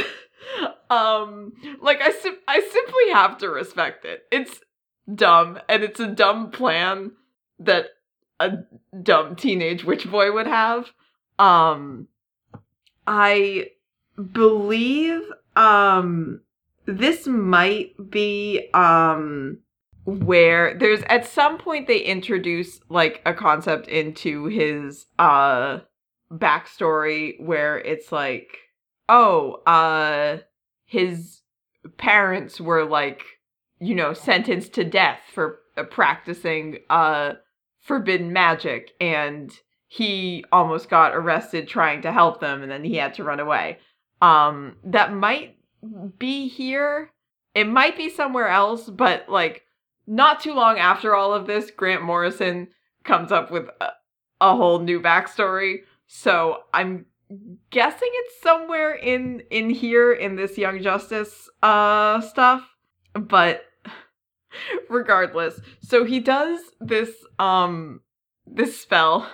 um 0.89 1.53
like 1.82 2.01
I 2.01 2.12
sim- 2.12 2.39
I 2.48 2.62
simply 2.62 3.12
have 3.13 3.38
to 3.39 3.50
respect 3.50 4.06
it. 4.06 4.24
It's 4.32 4.62
dumb 5.13 5.60
and 5.70 5.84
it's 5.84 6.00
a 6.00 6.08
dumb 6.08 6.51
plan 6.51 7.12
that 7.60 7.88
a 8.39 8.60
dumb 9.01 9.36
teenage 9.36 9.84
witch 9.84 10.10
boy 10.10 10.32
would 10.32 10.48
have. 10.48 10.91
Um 11.39 12.08
I 13.06 13.72
believe 14.32 15.22
um 15.56 16.41
this 16.86 17.27
might 17.27 17.94
be 18.10 18.70
um 18.74 19.60
where 20.06 20.74
there's 20.77 21.01
at 21.10 21.27
some 21.27 21.58
point 21.58 21.88
they 21.88 22.00
introduce 22.00 22.79
like 22.89 23.22
a 23.25 23.34
concept 23.34 23.88
into 23.88 24.46
his 24.46 25.06
uh 25.20 25.79
backstory 26.32 27.39
where 27.41 27.77
it's 27.79 28.12
like 28.12 28.48
oh 29.10 29.53
uh 29.65 30.38
his 30.86 31.41
parents 31.98 32.60
were 32.60 32.86
like 32.86 33.24
you 33.79 33.94
know 33.96 34.13
sentenced 34.13 34.74
to 34.74 34.84
death 34.84 35.20
for 35.34 35.60
uh, 35.77 35.84
practicing 35.84 36.79
uh 36.89 37.34
forbidden 37.82 38.32
magic 38.34 38.91
and 39.00 39.60
he 39.88 40.44
almost 40.51 40.89
got 40.89 41.15
arrested 41.15 41.67
trying 41.67 42.01
to 42.01 42.12
help 42.12 42.39
them 42.39 42.62
and 42.62 42.72
then 42.72 42.84
he 42.84 42.96
had 42.96 43.13
to 43.15 43.24
run 43.24 43.39
away. 43.39 43.79
Um 44.22 44.77
that 44.84 45.13
might 45.13 45.58
be 46.17 46.48
here. 46.48 47.12
It 47.56 47.65
might 47.65 47.98
be 47.98 48.10
somewhere 48.10 48.48
else 48.48 48.89
but 48.89 49.29
like 49.29 49.63
not 50.06 50.39
too 50.39 50.53
long 50.53 50.77
after 50.77 51.15
all 51.15 51.34
of 51.34 51.48
this 51.48 51.72
grant 51.72 52.03
morrison 52.03 52.70
comes 53.03 53.32
up 53.32 53.51
with 53.51 53.67
a, 53.82 53.91
a 54.41 54.56
whole 54.56 54.79
new 54.79 55.01
backstory. 55.01 55.79
So 56.08 56.63
i'm 56.74 57.06
guessing 57.72 58.10
it's 58.13 58.41
somewhere 58.41 58.94
in 58.94 59.41
in 59.51 59.70
here 59.70 60.13
in 60.13 60.38
this 60.38 60.58
young 60.58 60.82
justice 60.82 61.50
uh 61.62 62.22
stuff 62.22 62.65
but 63.13 63.65
regardless. 64.89 65.60
So 65.82 66.03
he 66.03 66.20
does 66.20 66.60
this 66.79 67.12
um 67.39 68.01
this 68.46 68.79
spell 68.79 69.29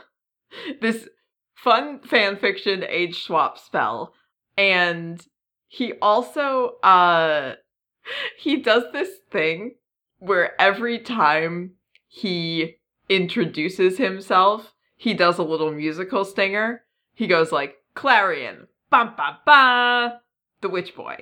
this 0.81 1.07
fun 1.55 1.99
fan 1.99 2.37
fiction 2.37 2.83
age 2.87 3.23
swap 3.23 3.57
spell. 3.57 4.13
And 4.57 5.25
he 5.67 5.93
also 6.01 6.75
uh 6.83 7.55
he 8.37 8.57
does 8.57 8.83
this 8.91 9.09
thing 9.31 9.75
where 10.19 10.59
every 10.61 10.99
time 10.99 11.71
he 12.07 12.75
introduces 13.09 13.97
himself 13.97 14.73
he 14.95 15.13
does 15.13 15.37
a 15.37 15.43
little 15.43 15.71
musical 15.71 16.23
stinger. 16.23 16.83
He 17.13 17.27
goes 17.27 17.51
like 17.51 17.75
klarion 17.95 18.67
bum 18.89 19.13
ba 19.17 19.39
ba 19.45 20.21
the 20.61 20.69
witch 20.69 20.95
boy. 20.95 21.17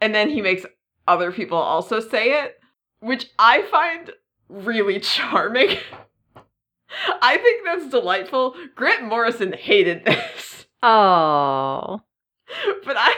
And 0.00 0.14
then 0.14 0.28
he 0.28 0.42
makes 0.42 0.66
other 1.06 1.32
people 1.32 1.58
also 1.58 2.00
say 2.00 2.42
it 2.42 2.58
which 3.04 3.26
i 3.38 3.62
find 3.70 4.10
really 4.48 4.98
charming 5.12 5.76
i 7.22 7.36
think 7.38 7.64
that's 7.64 7.88
delightful 7.88 8.54
grant 8.74 9.04
morrison 9.04 9.52
hated 9.52 10.04
this 10.04 10.54
Oh. 10.86 12.02
but 12.84 12.96
I 12.98 13.14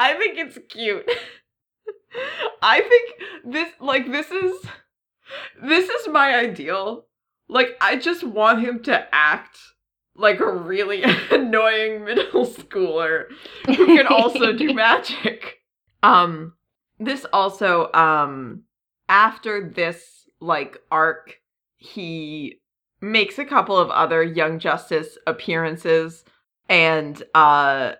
I 0.00 0.14
think 0.14 0.38
it's 0.38 0.58
cute. 0.70 1.06
I 2.62 2.80
think 2.80 3.54
this 3.54 3.68
like 3.78 4.10
this 4.10 4.30
is 4.30 4.54
this 5.62 5.88
is 5.88 6.08
my 6.08 6.34
ideal. 6.34 7.06
Like 7.48 7.76
I 7.82 7.96
just 7.96 8.24
want 8.24 8.60
him 8.60 8.82
to 8.84 9.06
act 9.14 9.58
like 10.14 10.40
a 10.40 10.50
really 10.50 11.02
annoying 11.30 12.04
middle 12.04 12.46
schooler 12.46 13.26
who 13.66 13.86
can 13.94 14.06
also 14.06 14.54
do 14.54 14.72
magic. 14.72 15.58
Um 16.02 16.54
this 16.98 17.26
also 17.34 17.92
um 17.92 18.62
after 19.10 19.68
this 19.68 20.26
like 20.40 20.78
arc 20.90 21.34
he 21.76 22.60
makes 23.00 23.38
a 23.38 23.44
couple 23.44 23.76
of 23.76 23.90
other 23.90 24.22
Young 24.22 24.58
Justice 24.58 25.18
appearances 25.26 26.24
and 26.68 27.22
uh 27.34 27.92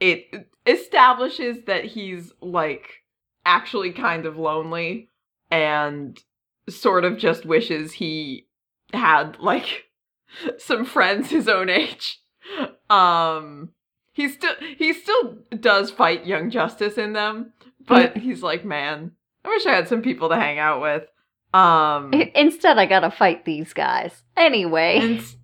it 0.00 0.48
establishes 0.66 1.64
that 1.66 1.84
he's 1.84 2.32
like 2.40 3.02
actually 3.44 3.92
kind 3.92 4.26
of 4.26 4.36
lonely 4.36 5.10
and 5.50 6.20
sort 6.68 7.04
of 7.04 7.18
just 7.18 7.44
wishes 7.44 7.92
he 7.92 8.46
had 8.92 9.38
like 9.40 9.84
some 10.58 10.84
friends 10.84 11.30
his 11.30 11.48
own 11.48 11.68
age. 11.68 12.20
Um 12.90 13.70
he 14.12 14.28
still 14.28 14.54
he 14.76 14.92
still 14.92 15.38
does 15.58 15.90
fight 15.90 16.26
Young 16.26 16.50
Justice 16.50 16.98
in 16.98 17.14
them, 17.14 17.52
but 17.86 18.16
he's 18.16 18.42
like, 18.42 18.64
man, 18.64 19.12
I 19.44 19.48
wish 19.48 19.66
I 19.66 19.72
had 19.74 19.88
some 19.88 20.02
people 20.02 20.28
to 20.28 20.36
hang 20.36 20.58
out 20.58 20.82
with. 20.82 21.04
Um 21.54 22.12
Instead, 22.34 22.78
I 22.78 22.86
gotta 22.86 23.10
fight 23.10 23.44
these 23.44 23.72
guys. 23.72 24.22
Anyway. 24.36 24.98
and 25.00 25.18
s- 25.18 25.36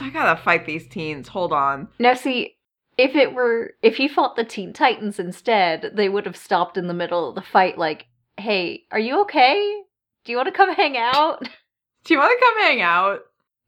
I 0.00 0.10
gotta 0.10 0.40
fight 0.40 0.66
these 0.66 0.88
teens. 0.88 1.28
Hold 1.28 1.52
on. 1.52 1.88
Now, 1.98 2.14
see, 2.14 2.56
if 2.98 3.14
it 3.14 3.34
were, 3.34 3.72
if 3.82 3.96
he 3.96 4.08
fought 4.08 4.36
the 4.36 4.44
Teen 4.44 4.72
Titans 4.72 5.18
instead, 5.18 5.92
they 5.94 6.08
would 6.08 6.26
have 6.26 6.36
stopped 6.36 6.76
in 6.76 6.88
the 6.88 6.94
middle 6.94 7.28
of 7.28 7.34
the 7.34 7.42
fight, 7.42 7.78
like, 7.78 8.06
hey, 8.36 8.84
are 8.90 8.98
you 8.98 9.20
okay? 9.22 9.82
Do 10.24 10.32
you 10.32 10.36
want 10.36 10.48
to 10.48 10.52
come 10.54 10.74
hang 10.74 10.96
out? 10.96 11.40
Do 12.04 12.14
you 12.14 12.18
want 12.20 12.32
to 12.38 12.44
come 12.44 12.58
hang 12.66 12.80
out? 12.82 13.20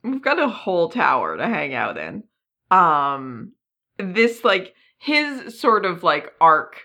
We've 0.03 0.23
got 0.23 0.39
a 0.39 0.49
whole 0.49 0.89
tower 0.89 1.37
to 1.37 1.47
hang 1.47 1.75
out 1.75 1.97
in. 1.99 2.25
Um, 2.71 3.53
this 3.99 4.45
like 4.45 4.75
his 4.99 5.59
sort 5.61 5.85
of 5.85 6.03
like 6.03 6.33
arc 6.41 6.81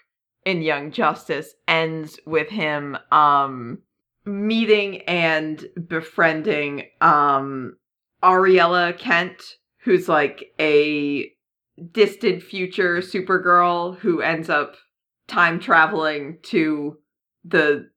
in 0.46 0.62
Young 0.62 0.92
Justice 0.92 1.54
ends 1.68 2.20
with 2.26 2.50
him 2.50 2.98
um 3.12 3.80
meeting 4.30 5.02
and 5.04 5.66
befriending 5.88 6.84
um 7.02 7.76
Ariella 8.24 8.98
Kent, 8.98 9.42
who's 9.84 10.08
like 10.10 10.54
a 10.60 11.32
distant 11.92 12.44
future 12.44 12.98
Supergirl 12.98 13.98
who 14.00 14.22
ends 14.22 14.50
up 14.50 14.76
time 15.28 15.60
traveling 15.60 16.38
to 16.44 16.98
the 17.46 17.90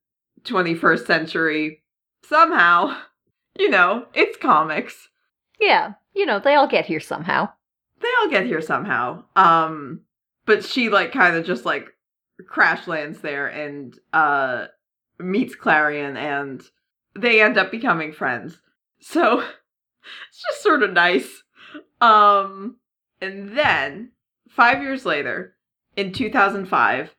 21st 0.44 1.06
century 1.06 1.82
somehow. 2.28 2.96
You 3.58 3.68
know, 3.68 4.06
it's 4.14 4.38
comics. 4.38 5.10
yeah, 5.60 5.92
you 6.14 6.24
know, 6.24 6.38
they 6.38 6.54
all 6.54 6.66
get 6.66 6.86
here 6.86 7.00
somehow. 7.00 7.50
They 8.00 8.08
all 8.18 8.30
get 8.30 8.46
here 8.46 8.62
somehow. 8.62 9.24
Um 9.36 10.00
but 10.46 10.64
she 10.64 10.88
like 10.88 11.12
kind 11.12 11.36
of 11.36 11.44
just 11.44 11.66
like 11.66 11.88
crash 12.48 12.88
lands 12.88 13.20
there 13.20 13.48
and 13.48 13.94
uh 14.14 14.68
meets 15.22 15.54
Klarion 15.56 16.16
and 16.16 16.62
they 17.14 17.40
end 17.40 17.58
up 17.58 17.70
becoming 17.70 18.12
friends. 18.12 18.60
So 19.00 19.40
it's 20.28 20.42
just 20.48 20.62
sort 20.62 20.82
of 20.82 20.92
nice. 20.92 21.42
Um 22.00 22.76
and 23.20 23.56
then 23.56 24.12
5 24.48 24.82
years 24.82 25.06
later 25.06 25.54
in 25.96 26.12
2005 26.12 27.14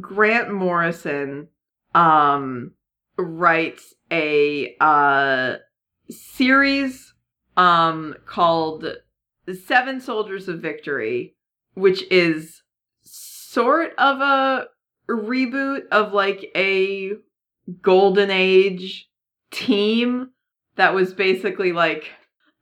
Grant 0.00 0.52
Morrison 0.52 1.48
um 1.94 2.72
writes 3.16 3.94
a 4.12 4.76
uh 4.80 5.56
series 6.10 7.14
um 7.56 8.14
called 8.26 8.86
Seven 9.64 10.00
Soldiers 10.00 10.48
of 10.48 10.60
Victory, 10.60 11.36
which 11.74 12.02
is 12.10 12.62
sort 13.02 13.92
of 13.96 14.20
a 14.20 14.66
reboot 15.08 15.86
of 15.90 16.12
like 16.12 16.50
a 16.56 17.12
golden 17.82 18.30
age 18.30 19.08
team 19.50 20.30
that 20.76 20.94
was 20.94 21.14
basically 21.14 21.72
like 21.72 22.10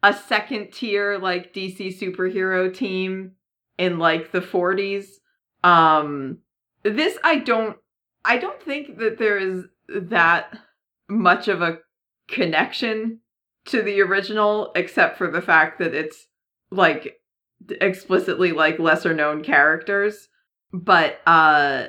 a 0.02 0.12
second 0.12 0.72
tier 0.72 1.18
like 1.18 1.54
DC 1.54 1.98
superhero 1.98 2.72
team 2.72 3.32
in 3.78 3.98
like 3.98 4.32
the 4.32 4.40
40s. 4.40 5.06
Um 5.62 6.38
this 6.82 7.18
I 7.24 7.36
don't 7.36 7.76
I 8.24 8.38
don't 8.38 8.62
think 8.62 8.98
that 8.98 9.18
there 9.18 9.38
is 9.38 9.64
that 9.88 10.58
much 11.08 11.48
of 11.48 11.60
a 11.62 11.78
connection 12.28 13.20
to 13.66 13.82
the 13.82 14.00
original 14.00 14.72
except 14.74 15.18
for 15.18 15.30
the 15.30 15.42
fact 15.42 15.78
that 15.78 15.94
it's 15.94 16.26
like 16.70 17.18
explicitly 17.80 18.52
like 18.52 18.78
lesser 18.78 19.14
known 19.14 19.42
characters 19.42 20.28
but 20.72 21.20
uh 21.26 21.86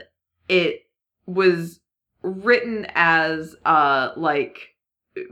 it 0.48 0.82
was 1.26 1.80
written 2.26 2.88
as 2.96 3.56
uh 3.66 4.12
like 4.18 4.70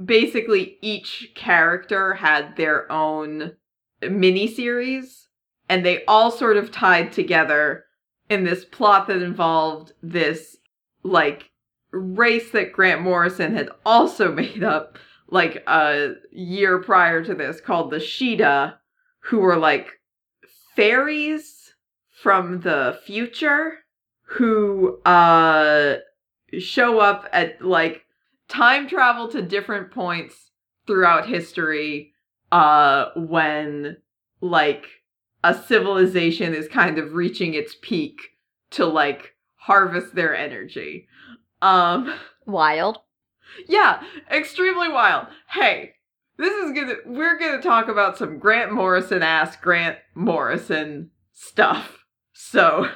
basically 0.03 0.77
each 0.81 1.31
character 1.35 2.13
had 2.13 2.55
their 2.55 2.89
own 2.91 3.53
mini 4.09 4.47
series 4.47 5.27
and 5.69 5.85
they 5.85 6.05
all 6.05 6.31
sort 6.31 6.57
of 6.57 6.71
tied 6.71 7.11
together 7.11 7.85
in 8.29 8.43
this 8.43 8.63
plot 8.63 9.07
that 9.07 9.21
involved 9.21 9.93
this 10.01 10.57
like 11.03 11.49
race 11.91 12.51
that 12.51 12.71
Grant 12.71 13.01
Morrison 13.01 13.55
had 13.55 13.69
also 13.85 14.31
made 14.33 14.63
up 14.63 14.97
like 15.27 15.63
a 15.67 16.13
year 16.31 16.79
prior 16.79 17.23
to 17.23 17.33
this 17.33 17.59
called 17.59 17.91
the 17.91 17.97
Sheeda 17.97 18.75
who 19.19 19.39
were 19.39 19.57
like 19.57 19.87
fairies 20.75 21.73
from 22.21 22.61
the 22.61 22.99
future 23.05 23.79
who 24.25 25.01
uh 25.03 25.95
show 26.59 26.99
up 26.99 27.27
at 27.31 27.61
like 27.61 28.05
time 28.47 28.87
travel 28.87 29.27
to 29.29 29.41
different 29.41 29.91
points 29.91 30.51
throughout 30.85 31.27
history 31.27 32.13
uh 32.51 33.05
when 33.15 33.97
like 34.41 34.85
a 35.43 35.53
civilization 35.53 36.53
is 36.53 36.67
kind 36.67 36.97
of 36.97 37.13
reaching 37.13 37.53
its 37.53 37.75
peak 37.81 38.19
to 38.69 38.85
like 38.85 39.35
harvest 39.55 40.13
their 40.15 40.35
energy 40.35 41.07
um 41.61 42.13
Wild. 42.45 42.99
yeah, 43.67 44.03
extremely 44.29 44.89
wild. 44.89 45.27
Hey, 45.47 45.93
this 46.37 46.53
is 46.53 46.71
gonna 46.71 46.95
we're 47.05 47.37
gonna 47.37 47.61
talk 47.61 47.87
about 47.87 48.17
some 48.17 48.37
Grant 48.39 48.71
Morrison 48.73 49.23
ass 49.23 49.55
Grant 49.55 49.97
Morrison 50.15 51.11
stuff. 51.31 52.05
So 52.33 52.89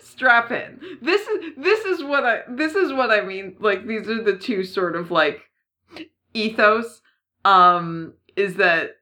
strap 0.00 0.50
in. 0.50 0.80
This 1.02 1.26
is 1.26 1.54
this 1.56 1.84
is 1.84 2.04
what 2.04 2.24
I 2.24 2.40
this 2.48 2.74
is 2.74 2.92
what 2.92 3.10
I 3.10 3.22
mean. 3.22 3.56
Like 3.60 3.86
these 3.86 4.08
are 4.08 4.22
the 4.22 4.36
two 4.36 4.64
sort 4.64 4.96
of 4.96 5.10
like 5.10 5.42
ethos. 6.34 7.00
Um, 7.44 8.14
is 8.34 8.56
that 8.56 8.96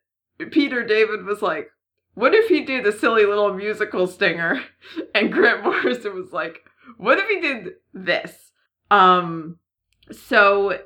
Peter 0.50 0.84
David 0.84 1.24
was 1.24 1.42
like, 1.42 1.70
what 2.14 2.34
if 2.34 2.48
he 2.48 2.64
did 2.64 2.86
a 2.86 2.92
silly 2.92 3.26
little 3.26 3.52
musical 3.54 4.06
stinger? 4.06 4.62
And 5.14 5.32
Grant 5.32 5.62
Morrison 5.64 6.14
was 6.14 6.32
like, 6.32 6.58
what 6.98 7.18
if 7.18 7.26
he 7.28 7.40
did 7.40 7.74
this? 7.92 8.52
Um, 8.90 9.58
so 10.12 10.78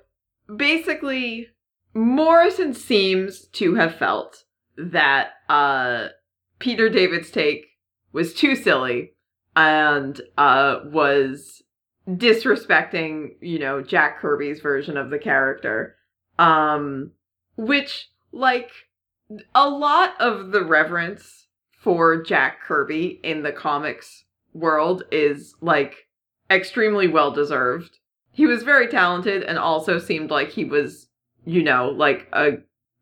basically, 0.55 1.49
Morrison 1.95 2.75
seems 2.75 3.47
to 3.49 3.75
have 3.75 3.95
felt 3.95 4.45
that 4.77 5.31
uh, 5.49 6.09
Peter 6.59 6.89
David's 6.89 7.31
take 7.31 7.67
was 8.13 8.35
too 8.35 8.55
silly 8.55 9.15
and 9.59 10.21
uh, 10.39 10.79
was 10.85 11.65
disrespecting, 12.09 13.31
you 13.41 13.59
know, 13.59 13.83
Jack 13.83 14.21
Kirby's 14.21 14.61
version 14.61 14.97
of 14.97 15.11
the 15.11 15.19
character. 15.19 15.97
Um, 16.39 17.11
which, 17.57 18.09
like, 18.31 18.71
a 19.57 19.69
lot 19.69 20.15
of 20.21 20.53
the 20.53 20.65
reverence 20.65 21.49
for 21.77 22.23
Jack 22.23 22.63
Kirby 22.63 23.19
in 23.25 23.43
the 23.43 23.51
comics 23.51 24.25
world 24.53 25.03
is, 25.11 25.57
like, 25.61 26.07
extremely 26.49 27.09
well 27.09 27.33
deserved. 27.33 27.99
He 28.31 28.47
was 28.47 28.63
very 28.63 28.87
talented 28.87 29.43
and 29.43 29.59
also 29.59 29.99
seemed 29.99 30.31
like 30.31 30.51
he 30.51 30.65
was, 30.65 31.09
you 31.45 31.65
know, 31.65 31.89
like 31.89 32.29
a 32.33 32.59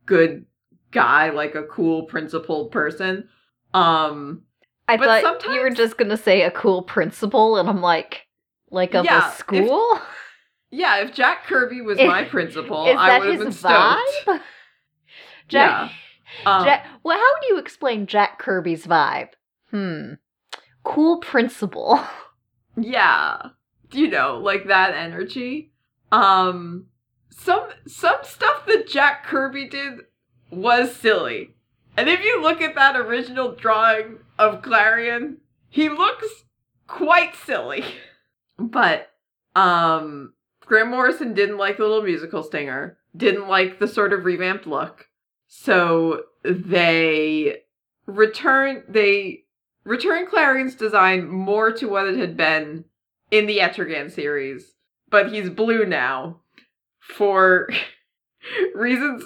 good 0.07 0.47
guy, 0.91 1.29
like 1.29 1.55
a 1.55 1.65
cool 1.65 2.05
principled 2.05 2.73
person. 2.73 3.29
Um 3.75 4.46
I 4.89 4.97
But 4.97 5.23
thought 5.23 5.45
you 5.53 5.61
were 5.61 5.71
just 5.71 5.97
gonna 5.99 6.17
say 6.17 6.43
a 6.43 6.51
cool 6.51 6.83
principal, 6.83 7.57
and 7.57 7.69
I'm 7.69 7.81
like, 7.81 8.27
like 8.71 8.95
of 8.95 9.05
Yeah, 9.05 9.27
a 9.27 9.29
if- 9.31 9.37
school? 9.37 10.01
yeah, 10.71 10.99
if 10.99 11.13
Jack 11.15 11.45
Kirby 11.47 11.81
was 11.81 11.99
Is- 11.99 12.07
my 12.07 12.25
principal, 12.25 12.87
Is 12.87 12.97
I 12.99 13.09
that 13.09 13.21
would 13.21 13.31
have 13.31 13.39
been 13.41 13.53
stoked. 13.53 14.03
vibe? 14.27 14.41
Jack, 15.49 15.91
Um, 16.47 16.65
Jack, 16.65 16.87
well, 17.05 17.17
how 17.17 17.41
do 17.41 17.47
you 17.49 17.59
explain 17.59 18.07
Jack 18.07 18.39
Kirby's 18.39 18.87
vibe? 18.87 19.29
Hmm. 19.71 20.15
Cool 20.85 21.19
principal. 21.19 22.01
yeah 22.77 23.49
you 23.93 24.09
know 24.09 24.39
like 24.39 24.67
that 24.67 24.93
energy 24.95 25.73
um 26.13 26.87
some 27.31 27.67
some 27.87 28.19
stuff 28.23 28.67
that 28.67 28.87
jack 28.89 29.25
kirby 29.25 29.69
did 29.69 30.01
was 30.51 30.95
silly 30.95 31.55
and 31.97 32.09
if 32.09 32.23
you 32.23 32.43
look 32.43 32.61
at 32.61 32.75
that 32.75 32.97
original 32.97 33.53
drawing 33.53 34.19
of 34.39 34.63
klarion 34.63 35.37
he 35.69 35.89
looks 35.89 36.45
quite 36.87 37.35
silly. 37.35 37.85
But 38.59 39.11
um 39.55 40.33
grant 40.61 40.89
morrison 40.89 41.35
didn't 41.35 41.59
like 41.59 41.77
the 41.77 41.83
little 41.83 42.03
musical 42.03 42.43
stinger 42.43 42.97
didn't 43.15 43.49
like 43.49 43.79
the 43.79 43.89
sort 43.89 44.13
of 44.13 44.25
revamped 44.25 44.67
look. 44.67 45.09
So 45.47 46.23
they 46.43 47.59
return 48.07 48.83
they 48.89 49.45
return 49.85 50.27
Klarion's 50.27 50.75
design 50.75 51.29
more 51.29 51.73
to 51.73 51.87
what 51.87 52.07
it 52.07 52.19
had 52.19 52.37
been 52.37 52.85
in 53.31 53.47
the 53.47 53.59
Etrigan 53.59 54.11
series, 54.11 54.75
but 55.09 55.33
he's 55.33 55.51
blue 55.51 55.85
now 55.85 56.41
for 57.01 57.69
reasons 58.75 59.25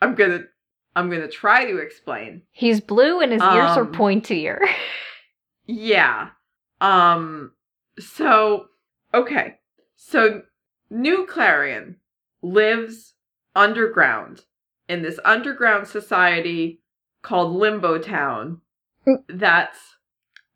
I'm 0.00 0.14
gonna 0.14 0.44
I'm 0.98 1.08
gonna 1.10 1.28
try 1.28 1.64
to 1.64 1.78
explain. 1.78 2.42
He's 2.52 2.80
blue 2.80 3.20
and 3.20 3.32
his 3.32 3.40
ears 3.42 3.76
are 3.76 3.82
Um, 3.82 3.92
pointier. 3.92 4.58
Yeah. 5.70 6.30
Um 6.80 7.52
so 7.98 8.66
okay. 9.12 9.58
So 9.96 10.42
New 10.90 11.26
Klarion 11.26 11.96
lives 12.42 13.14
underground 13.54 14.44
in 14.88 15.02
this 15.02 15.20
underground 15.24 15.86
society 15.86 16.80
called 17.22 17.54
Limbo 17.54 17.98
Town 17.98 18.60
Mm. 19.06 19.24
that's 19.28 19.96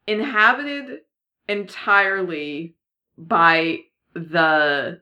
inhabited 0.07 1.01
entirely 1.49 2.75
by 3.19 3.81
the 4.15 5.01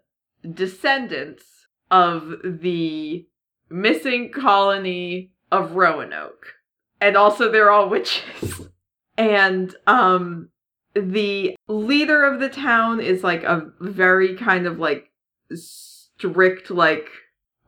descendants 0.54 1.44
of 1.90 2.34
the 2.44 3.26
missing 3.70 4.30
colony 4.30 5.30
of 5.50 5.72
Roanoke. 5.72 6.54
And 7.00 7.16
also 7.16 7.50
they're 7.50 7.70
all 7.70 7.88
witches. 7.88 8.68
and 9.16 9.74
um 9.86 10.48
the 10.94 11.56
leader 11.68 12.24
of 12.24 12.40
the 12.40 12.48
town 12.48 13.00
is 13.00 13.22
like 13.22 13.44
a 13.44 13.70
very 13.80 14.34
kind 14.36 14.66
of 14.66 14.78
like 14.78 15.10
strict 15.52 16.70
like 16.70 17.08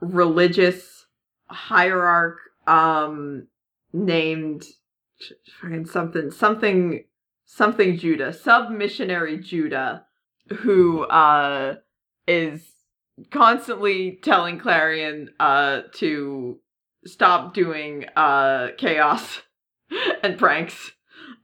religious 0.00 1.06
hierarch 1.46 2.38
um 2.66 3.46
named 3.92 4.64
fucking 5.60 5.86
something 5.86 6.30
something 6.30 7.04
something 7.44 7.96
Judah 7.96 8.32
sub 8.32 8.70
missionary 8.70 9.38
Judah 9.38 10.06
who 10.60 11.02
uh 11.04 11.76
is 12.26 12.71
constantly 13.31 14.18
telling 14.22 14.59
Klarion 14.59 15.29
uh 15.38 15.83
to 15.94 16.59
stop 17.05 17.55
doing 17.55 18.07
uh 18.16 18.68
chaos 18.79 19.42
and 20.22 20.38
pranks 20.38 20.92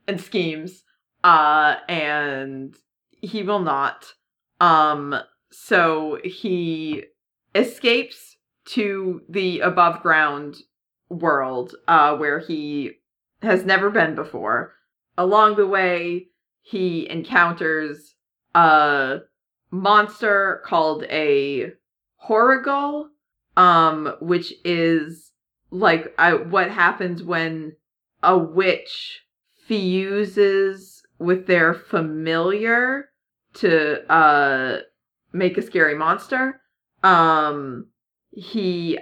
and 0.07 0.19
schemes 0.19 0.83
uh 1.23 1.75
and 1.87 2.75
he 3.09 3.43
will 3.43 3.59
not. 3.59 4.13
Um 4.59 5.15
so 5.51 6.19
he 6.23 7.03
escapes 7.55 8.37
to 8.65 9.21
the 9.29 9.59
above 9.61 10.01
ground 10.01 10.57
world 11.09 11.75
uh 11.87 12.15
where 12.15 12.39
he 12.39 12.91
has 13.41 13.65
never 13.65 13.89
been 13.89 14.15
before. 14.15 14.73
Along 15.17 15.55
the 15.55 15.67
way 15.67 16.27
he 16.61 17.09
encounters 17.09 18.15
a 18.55 19.19
monster 19.71 20.61
called 20.65 21.03
a 21.05 21.71
horrigal 22.15 23.09
um 23.55 24.15
which 24.19 24.53
is 24.65 25.31
like 25.71 26.13
I, 26.17 26.33
what 26.33 26.71
happens 26.71 27.23
when 27.23 27.75
a 28.23 28.37
witch 28.37 29.21
fuses 29.67 31.03
with 31.19 31.45
their 31.47 31.73
familiar 31.73 33.09
to 33.55 34.11
uh 34.11 34.79
make 35.31 35.57
a 35.57 35.61
scary 35.61 35.95
monster 35.95 36.61
um 37.03 37.87
he 38.31 38.97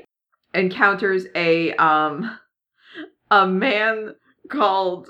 encounters 0.54 1.26
a 1.36 1.74
um 1.74 2.38
a 3.32 3.48
man 3.48 4.16
called 4.50 5.10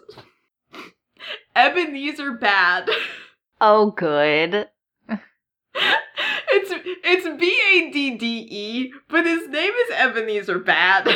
Ebenezer 1.56 2.34
Bad. 2.34 2.90
oh, 3.62 3.92
good. 3.92 4.68
It's 7.04 7.26
B 7.40 7.62
A 7.72 7.92
D 7.92 8.18
D 8.18 8.48
E, 8.50 8.94
but 9.10 9.26
his 9.26 9.48
name 9.50 9.74
is 9.74 9.92
Ebenezer 9.96 10.60
Bad. 10.60 11.08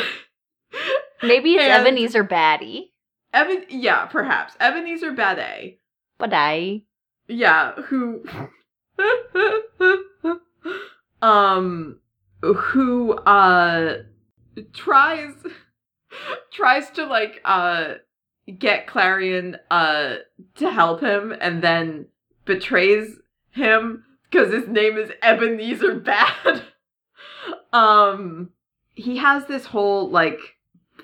Maybe 1.22 1.54
it's 1.54 1.62
And- 1.62 1.86
Ebenezer 1.86 2.22
Batty. 2.24 2.92
Eben, 3.34 3.64
yeah, 3.70 4.04
perhaps 4.06 4.54
Ebenezer 4.60 5.12
Bade. 5.12 5.78
But 6.18 6.34
I. 6.34 6.82
Yeah, 7.28 7.72
who 7.72 8.22
um 11.22 11.98
who 12.42 13.12
uh 13.14 13.98
tries 14.74 15.32
tries 16.52 16.90
to 16.90 17.06
like 17.06 17.40
uh 17.44 17.94
get 18.58 18.86
Klarion 18.86 19.58
uh 19.70 20.16
to 20.56 20.70
help 20.70 21.00
him 21.00 21.32
and 21.40 21.62
then 21.62 22.06
betrays 22.44 23.16
him 23.50 24.04
because 24.32 24.52
his 24.52 24.66
name 24.66 24.96
is 24.96 25.10
Ebenezer 25.22 26.00
Bad. 26.00 26.62
um 27.72 28.50
he 28.94 29.18
has 29.18 29.46
this 29.46 29.66
whole 29.66 30.10
like 30.10 30.38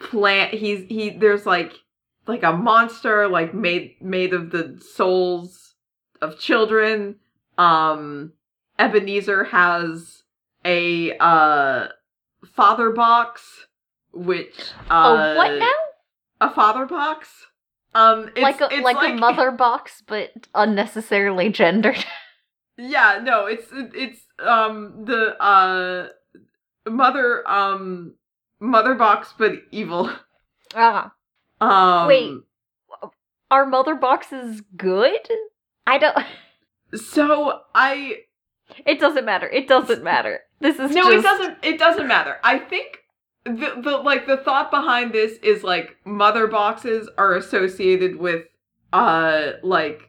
plant. 0.00 0.54
he's 0.54 0.86
he 0.88 1.10
there's 1.10 1.46
like 1.46 1.72
like 2.26 2.42
a 2.42 2.52
monster 2.52 3.28
like 3.28 3.54
made 3.54 3.96
made 4.00 4.32
of 4.32 4.50
the 4.50 4.80
souls 4.94 5.74
of 6.20 6.38
children 6.38 7.16
um 7.56 8.32
ebenezer 8.78 9.44
has 9.44 10.22
a 10.64 11.16
uh 11.18 11.88
father 12.52 12.90
box 12.90 13.66
which 14.12 14.72
uh 14.90 15.32
oh, 15.34 15.36
what 15.36 15.58
now? 15.58 15.70
a 16.40 16.50
father 16.50 16.86
box 16.86 17.46
um 17.94 18.28
it's, 18.36 18.40
like 18.40 18.60
a 18.60 18.68
it's 18.70 18.84
like, 18.84 19.10
a 19.10 19.14
mother 19.14 19.50
box, 19.50 20.02
but 20.06 20.30
unnecessarily 20.54 21.48
gendered. 21.48 22.04
yeah 22.78 23.20
no 23.22 23.46
it's 23.46 23.66
it's 23.72 24.20
um 24.38 25.04
the 25.04 25.36
uh 25.42 26.08
mother 26.88 27.48
um 27.48 28.14
mother 28.60 28.94
box 28.94 29.34
but 29.36 29.52
evil 29.70 30.10
ah, 30.74 31.12
um 31.60 32.08
Wait. 32.08 32.32
are 33.50 33.66
mother 33.66 33.94
boxes 33.94 34.62
good? 34.76 35.28
I 35.86 35.98
don't. 35.98 36.16
so 36.94 37.60
i 37.74 38.18
It 38.86 39.00
doesn't 39.00 39.24
matter. 39.24 39.48
It 39.48 39.68
doesn't 39.68 40.02
matter. 40.04 40.40
This 40.60 40.78
is 40.78 40.90
no 40.90 41.10
just... 41.10 41.12
it 41.12 41.22
doesn't 41.22 41.58
it 41.62 41.78
doesn't 41.78 42.08
matter 42.08 42.36
i 42.42 42.58
think 42.58 42.98
the, 43.44 43.80
the 43.82 43.98
like 43.98 44.26
the 44.26 44.38
thought 44.38 44.70
behind 44.70 45.12
this 45.12 45.38
is 45.38 45.62
like 45.62 45.96
mother 46.04 46.46
boxes 46.46 47.08
are 47.16 47.36
associated 47.36 48.16
with 48.16 48.44
uh 48.92 49.52
like 49.62 50.08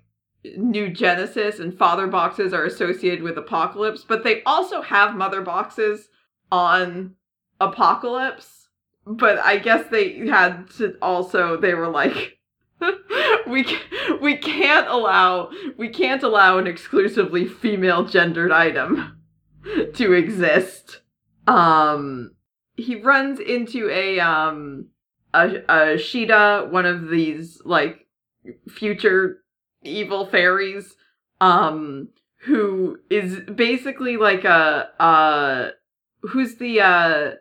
new 0.58 0.89
genesis 0.89 1.60
and 1.60 1.78
father 1.78 2.08
boxes 2.08 2.54
are 2.54 2.65
associated 2.65 3.21
with 3.21 3.36
Apokolips 3.36 4.06
but 4.08 4.23
they 4.23 4.41
also 4.43 4.82
have 4.82 5.15
mother 5.15 5.41
boxes 5.41 6.08
on 6.52 7.15
Apokolips. 7.60 8.67
But 9.06 9.39
i 9.39 9.58
guess 9.58 9.89
they 9.89 10.28
had 10.28 10.69
to 10.78 10.95
also 11.02 11.58
they 11.58 11.73
were 11.73 11.89
like 11.89 12.39
we 13.47 13.63
ca- 13.63 14.17
we 14.21 14.38
can't 14.38 14.88
allow 14.88 15.52
we 15.78 15.89
can't 15.89 16.23
allow 16.23 16.58
an 16.58 16.67
exclusively 16.67 17.45
female 17.45 18.06
gendered 18.06 18.52
item 18.52 19.19
to 19.95 20.13
exist. 20.13 21.02
Um 21.47 22.32
he 22.75 22.95
runs 22.95 23.39
into 23.39 23.89
a 23.89 24.19
um 24.19 24.88
a, 25.34 25.47
a 25.47 25.97
Sheeda, 25.97 26.71
one 26.71 26.86
of 26.86 27.10
these 27.10 27.62
like 27.65 28.08
future 28.69 29.43
evil 29.84 30.26
fairies, 30.26 30.96
um, 31.42 32.10
who 32.39 32.98
is 33.10 33.39
basically 33.54 34.18
like 34.18 34.46
a 34.46 34.89
uh 35.02 35.72
who's 36.22 36.56
the 36.56 36.82
uh 36.82 37.32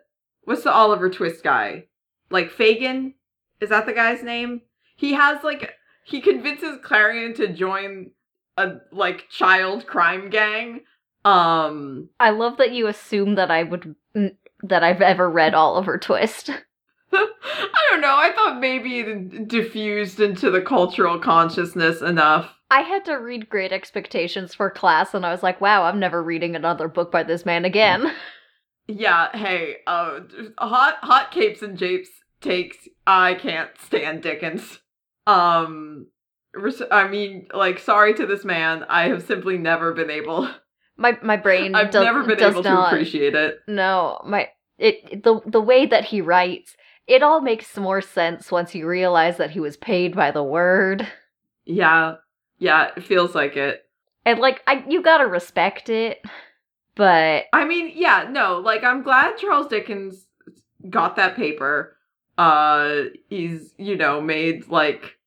what's 0.43 0.63
the 0.63 0.71
Oliver 0.71 1.09
Twist 1.09 1.43
guy? 1.43 1.85
Like 2.29 2.51
Fagin? 2.51 3.13
Is 3.61 3.69
that 3.69 3.85
the 3.85 3.93
guy's 3.93 4.23
name? 4.23 4.61
He 4.95 5.13
has 5.13 5.43
like 5.43 5.73
he 6.05 6.21
convinces 6.21 6.79
Klarion 6.83 7.35
to 7.35 7.47
join 7.47 8.11
a 8.57 8.75
like 8.91 9.29
child 9.29 9.87
crime 9.87 10.29
gang. 10.29 10.81
Um 11.23 12.09
I 12.19 12.31
love 12.31 12.57
that 12.57 12.71
you 12.71 12.87
assume 12.87 13.35
that 13.35 13.51
I 13.51 13.63
would 13.63 13.95
that 14.63 14.83
I've 14.83 15.01
ever 15.01 15.29
read 15.29 15.53
Oliver 15.53 15.97
Twist. 15.97 16.51
I 17.13 17.87
don't 17.91 18.01
know. 18.01 18.15
I 18.15 18.31
thought 18.33 18.59
maybe 18.59 18.99
it 18.99 19.47
diffused 19.47 20.19
into 20.19 20.49
the 20.51 20.61
cultural 20.61 21.19
consciousness 21.19 22.01
enough. 22.01 22.53
I 22.71 22.81
had 22.81 23.03
to 23.05 23.15
read 23.15 23.49
Great 23.49 23.71
Expectations 23.71 24.53
for 24.53 24.69
class, 24.69 25.13
and 25.13 25.25
I 25.25 25.31
was 25.31 25.41
like, 25.41 25.59
"Wow, 25.59 25.83
I'm 25.83 25.99
never 25.99 26.21
reading 26.21 26.55
another 26.55 26.87
book 26.87 27.11
by 27.11 27.23
this 27.23 27.45
man 27.45 27.65
again." 27.65 28.13
Yeah, 28.91 29.29
hey, 29.37 29.77
uh, 29.85 30.21
hot 30.57 30.95
hot 31.03 31.29
capes 31.29 31.61
and 31.61 31.77
japes 31.77 32.09
takes. 32.41 32.75
I 33.05 33.35
can't 33.35 33.69
stand 33.79 34.23
Dickens. 34.23 34.79
Um, 35.27 36.07
res- 36.55 36.81
I 36.89 37.07
mean, 37.07 37.49
like, 37.53 37.77
sorry 37.77 38.15
to 38.15 38.25
this 38.25 38.43
man. 38.43 38.85
I 38.89 39.09
have 39.09 39.21
simply 39.21 39.59
never 39.59 39.93
been 39.93 40.09
able. 40.09 40.49
My 40.97 41.19
my 41.21 41.37
brain 41.37 41.75
I've 41.75 41.91
does, 41.91 42.03
never 42.03 42.23
been 42.23 42.39
does 42.39 42.53
able 42.53 42.63
not. 42.63 42.89
to 42.89 42.95
appreciate 42.95 43.35
it. 43.35 43.59
No, 43.67 44.19
my 44.25 44.49
it 44.79 45.23
the 45.23 45.39
the 45.45 45.61
way 45.61 45.85
that 45.85 46.05
he 46.05 46.19
writes 46.19 46.75
it 47.09 47.23
all 47.23 47.41
makes 47.41 47.75
more 47.75 48.01
sense 48.01 48.51
once 48.51 48.75
you 48.75 48.87
realize 48.87 49.37
that 49.37 49.49
he 49.51 49.59
was 49.59 49.75
paid 49.75 50.15
by 50.15 50.29
the 50.31 50.43
word. 50.43 51.07
Yeah. 51.65 52.15
Yeah, 52.59 52.91
it 52.95 53.03
feels 53.03 53.33
like 53.33 53.57
it. 53.57 53.85
And 54.25 54.39
like 54.39 54.61
I 54.67 54.83
you 54.87 55.01
got 55.01 55.17
to 55.17 55.25
respect 55.25 55.89
it. 55.89 56.21
But 56.95 57.45
I 57.51 57.65
mean, 57.65 57.91
yeah, 57.95 58.27
no, 58.29 58.59
like 58.59 58.83
I'm 58.83 59.01
glad 59.01 59.37
Charles 59.37 59.67
Dickens 59.67 60.27
got 60.89 61.15
that 61.15 61.35
paper. 61.35 61.97
Uh 62.37 63.05
he's, 63.29 63.73
you 63.77 63.95
know, 63.95 64.21
made 64.21 64.67
like 64.67 65.17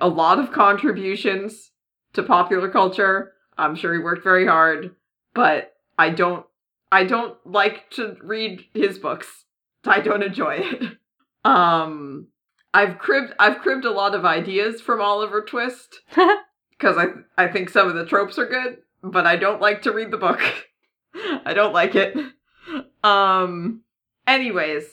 a 0.00 0.08
lot 0.08 0.38
of 0.38 0.52
contributions 0.52 1.72
to 2.12 2.22
popular 2.22 2.70
culture. 2.70 3.32
I'm 3.58 3.74
sure 3.74 3.92
he 3.92 3.98
worked 3.98 4.22
very 4.22 4.46
hard, 4.46 4.94
but 5.34 5.72
I 5.98 6.10
don't 6.10 6.46
I 6.92 7.02
don't 7.04 7.36
like 7.44 7.90
to 7.92 8.16
read 8.22 8.64
his 8.74 8.98
books. 8.98 9.44
I 9.84 10.00
don't 10.00 10.22
enjoy 10.22 10.56
it. 10.58 10.98
Um 11.46 12.26
I've 12.74 12.98
cribbed 12.98 13.32
I've 13.38 13.60
cribbed 13.60 13.84
a 13.84 13.92
lot 13.92 14.14
of 14.14 14.24
ideas 14.24 14.80
from 14.80 15.00
Oliver 15.00 15.42
Twist 15.42 16.00
because 16.70 16.98
I 16.98 17.06
I 17.38 17.46
think 17.46 17.70
some 17.70 17.88
of 17.88 17.94
the 17.94 18.04
tropes 18.04 18.36
are 18.38 18.46
good, 18.46 18.78
but 19.02 19.26
I 19.26 19.36
don't 19.36 19.60
like 19.60 19.82
to 19.82 19.92
read 19.92 20.10
the 20.10 20.18
book. 20.18 20.40
I 21.14 21.54
don't 21.54 21.72
like 21.72 21.94
it. 21.94 22.16
Um 23.04 23.82
anyways, 24.26 24.84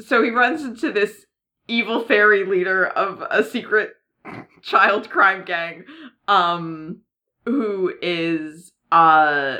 so 0.00 0.22
he 0.22 0.30
runs 0.30 0.62
into 0.62 0.92
this 0.92 1.26
evil 1.66 2.04
fairy 2.04 2.44
leader 2.44 2.86
of 2.86 3.24
a 3.28 3.42
secret 3.42 3.94
child 4.62 5.10
crime 5.10 5.44
gang 5.44 5.84
um 6.28 7.00
who 7.44 7.92
is 8.00 8.70
uh 8.92 9.58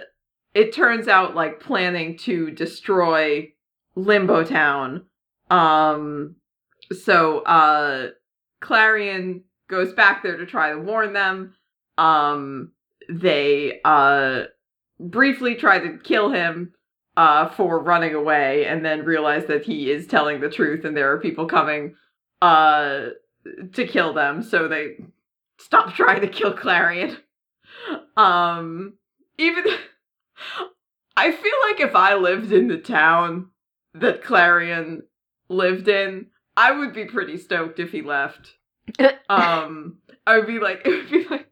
it 0.55 0.73
turns 0.73 1.09
out 1.09 1.35
like 1.35 1.59
planning 1.59 2.17
to 2.17 2.53
destroy 2.53 3.53
limbo 3.97 4.45
town 4.45 5.05
um 5.51 6.37
so 6.93 7.41
uh 7.41 8.09
klarion 8.63 9.43
goes 9.69 9.93
back 9.93 10.23
there 10.23 10.37
to 10.37 10.47
try 10.47 10.71
to 10.71 10.79
warn 10.79 11.13
them. 11.13 11.55
Um 11.99 12.73
they 13.09 13.81
uh 13.85 14.45
briefly 14.99 15.55
try 15.55 15.79
to 15.79 15.99
kill 15.99 16.31
him 16.31 16.73
uh 17.17 17.49
for 17.51 17.81
running 17.81 18.15
away 18.15 18.67
and 18.67 18.85
then 18.85 19.05
realize 19.05 19.47
that 19.47 19.65
he 19.65 19.91
is 19.91 20.07
telling 20.07 20.41
the 20.41 20.51
truth 20.51 20.85
and 20.85 20.97
there 20.97 21.13
are 21.13 21.21
people 21.21 21.47
coming 21.47 21.95
uh 22.43 23.07
to 23.73 23.87
kill 23.87 24.13
them. 24.13 24.43
So 24.43 24.69
they 24.69 24.97
stop 25.59 25.95
trying 25.95 26.21
to 26.23 26.29
kill 26.29 26.55
klarion. 26.55 27.17
Um 28.17 28.95
even 29.39 29.65
i 31.17 31.33
feel 31.33 31.55
like 31.69 31.81
if 31.81 31.95
i 31.95 32.15
lived 32.15 32.53
in 32.53 32.69
the 32.69 32.79
town 32.79 33.49
that 33.95 34.23
klarion 34.23 35.01
lived 35.49 35.89
in 35.89 36.27
i 36.57 36.71
would 36.71 36.93
be 36.93 37.05
pretty 37.05 37.37
stoked 37.37 37.79
if 37.79 37.91
he 37.91 38.03
left. 38.03 38.55
Um 39.29 39.99
i 40.27 40.37
would 40.39 40.47
be 40.47 40.59
like 40.59 40.83
it 40.85 40.89
would 40.91 41.11
be 41.11 41.25
like 41.29 41.51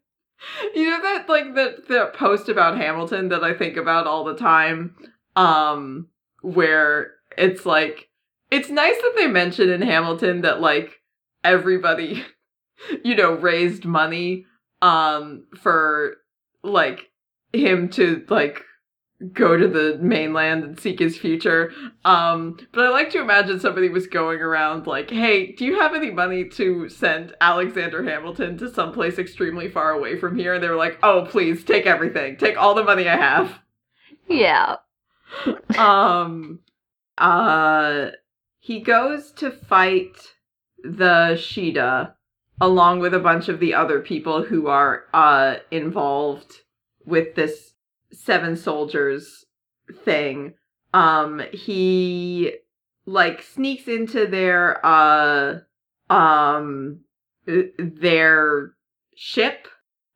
you 0.75 0.91
know 0.91 1.03
that 1.03 1.29
like 1.29 1.55
the 1.55 1.83
the 1.89 2.13
post 2.15 2.49
about 2.49 2.77
hamilton 2.77 3.29
that 3.31 3.43
i 3.43 3.55
think 3.55 3.77
about 3.77 4.07
all 4.07 4.25
the 4.25 4.37
time? 4.37 4.95
Um 5.37 6.09
where 6.43 7.13
it's 7.37 7.67
like 7.67 8.09
it's 8.51 8.69
nice 8.71 8.97
that 8.97 9.15
they 9.17 9.27
mention 9.27 9.71
in 9.71 9.83
hamilton 9.83 10.43
that 10.43 10.61
like 10.61 11.01
everybody 11.43 12.25
you 13.05 13.15
know 13.17 13.33
raised 13.33 13.85
money 13.85 14.45
um 14.83 15.45
for 15.61 16.17
like 16.63 17.11
him 17.53 17.89
to 17.89 18.25
like 18.29 18.63
go 19.33 19.57
to 19.57 19.69
the 19.69 19.99
mainland 20.01 20.65
and 20.65 20.79
seek 20.81 20.99
his 20.99 21.17
future. 21.17 21.73
Um 22.05 22.59
but 22.73 22.85
i 22.85 22.89
like 22.89 23.11
to 23.11 23.21
imagine 23.21 23.61
somebody 23.61 23.89
was 23.89 24.07
going 24.07 24.41
around 24.41 24.87
like 24.87 25.11
hey 25.11 25.53
do 25.53 25.65
you 25.65 25.81
have 25.81 25.95
any 25.95 26.11
money 26.11 26.49
to 26.51 26.89
send 26.89 27.35
alexander 27.41 28.03
hamilton 28.03 28.59
to 28.59 28.73
someplace 28.73 29.19
extremely 29.19 29.69
far 29.69 29.93
away 29.93 30.19
from 30.19 30.37
here? 30.37 30.55
And 30.55 30.63
they 30.63 30.69
were 30.69 30.77
like 30.77 30.99
oh 31.03 31.27
please 31.31 31.65
take 31.65 31.87
everything. 31.87 32.37
Take 32.37 32.57
all 32.57 32.75
the 32.75 32.85
money 32.85 33.09
i 33.09 33.17
have. 33.17 33.59
Yeah. 34.29 34.77
um 35.79 36.61
uh 37.19 38.11
he 38.59 38.81
goes 38.81 39.31
to 39.33 39.51
fight 39.51 40.17
the 40.83 41.35
Sheeda 41.37 42.15
along 42.61 43.01
with 43.01 43.15
a 43.15 43.19
bunch 43.19 43.49
of 43.49 43.61
the 43.61 43.75
other 43.75 44.01
people 44.01 44.43
who 44.43 44.69
are 44.69 45.05
uh 45.13 45.57
involved 45.71 46.61
with 47.05 47.35
this 47.35 47.74
seven 48.15 48.57
soldiers 48.57 49.45
thing. 50.05 50.55
Um 50.93 51.43
he 51.53 52.53
like 53.07 53.43
sneaks 53.43 53.89
into 53.89 54.27
their 54.27 54.85
uh 54.85 55.59
um 56.11 57.01
their 57.47 58.73
ship 59.17 59.69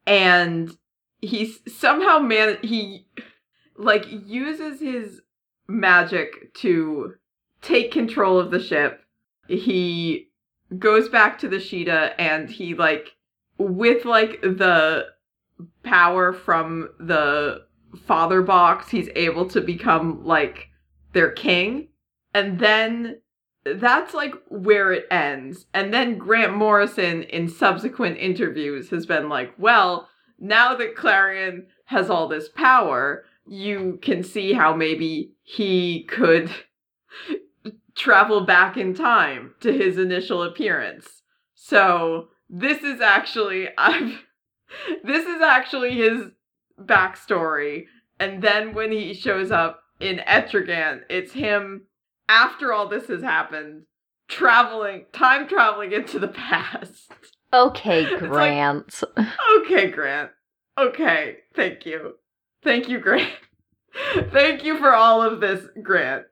and 0.06 0.76
he's 1.20 1.60
somehow 1.66 2.18
man 2.18 2.58
he 2.62 3.06
like 3.76 4.06
uses 4.08 4.80
his 4.80 5.20
magic 5.68 6.54
to 6.54 7.14
take 7.62 7.92
control 7.92 8.38
of 8.38 8.50
the 8.50 8.60
ship. 8.60 9.02
He 9.46 10.28
goes 10.78 11.08
back 11.08 11.38
to 11.38 11.48
the 11.48 11.56
Sheeda 11.56 12.12
and 12.18 12.50
he 12.50 12.74
like 12.74 13.12
with 13.58 14.04
like 14.04 14.40
the 14.42 15.06
power 15.82 16.32
from 16.32 16.90
the 16.98 17.62
father 18.06 18.42
box, 18.42 18.90
he's 18.90 19.08
able 19.16 19.48
to 19.50 19.60
become 19.60 20.24
like 20.24 20.68
their 21.12 21.30
king. 21.30 21.88
And 22.34 22.58
then 22.58 23.20
that's 23.64 24.14
like 24.14 24.34
where 24.48 24.92
it 24.92 25.06
ends. 25.10 25.66
And 25.74 25.92
then 25.92 26.18
Grant 26.18 26.54
Morrison 26.54 27.22
in 27.24 27.48
subsequent 27.48 28.18
interviews 28.18 28.90
has 28.90 29.06
been 29.06 29.28
like, 29.28 29.52
well, 29.58 30.08
now 30.38 30.74
that 30.74 30.96
Klarion 30.96 31.66
has 31.86 32.10
all 32.10 32.28
this 32.28 32.48
power, 32.48 33.24
you 33.46 33.98
can 34.02 34.22
see 34.22 34.52
how 34.52 34.74
maybe 34.74 35.32
he 35.42 36.04
could 36.04 36.50
travel 37.96 38.42
back 38.42 38.76
in 38.76 38.94
time 38.94 39.54
to 39.60 39.72
his 39.72 39.98
initial 39.98 40.42
appearance. 40.42 41.22
So 41.54 42.28
this 42.48 42.82
is 42.82 43.00
actually 43.00 43.68
I've 43.78 44.24
this 45.02 45.26
is 45.26 45.40
actually 45.40 45.94
his 45.94 46.30
backstory. 46.82 47.84
And 48.20 48.42
then 48.42 48.74
when 48.74 48.90
he 48.92 49.14
shows 49.14 49.50
up 49.50 49.80
in 50.00 50.18
Etrigan, 50.26 51.00
it's 51.08 51.32
him 51.32 51.86
after 52.28 52.72
all 52.72 52.88
this 52.88 53.06
has 53.08 53.22
happened, 53.22 53.82
traveling 54.28 55.06
time 55.12 55.48
traveling 55.48 55.92
into 55.92 56.18
the 56.18 56.28
past. 56.46 57.12
Okay, 57.52 58.04
It's 58.04 58.20
like- 58.22 58.30
Grant. 58.30 59.02
Okay, 59.60 59.90
Grant. 59.90 60.30
Okay, 60.78 61.38
thank 61.54 61.86
you. 61.86 62.14
Thank 62.62 62.88
you, 62.88 63.00
Grant. 63.00 63.32
thank 64.32 64.64
you 64.64 64.76
for 64.78 64.92
all 64.94 65.22
of 65.22 65.40
this, 65.40 65.64
Grant. 65.82 66.24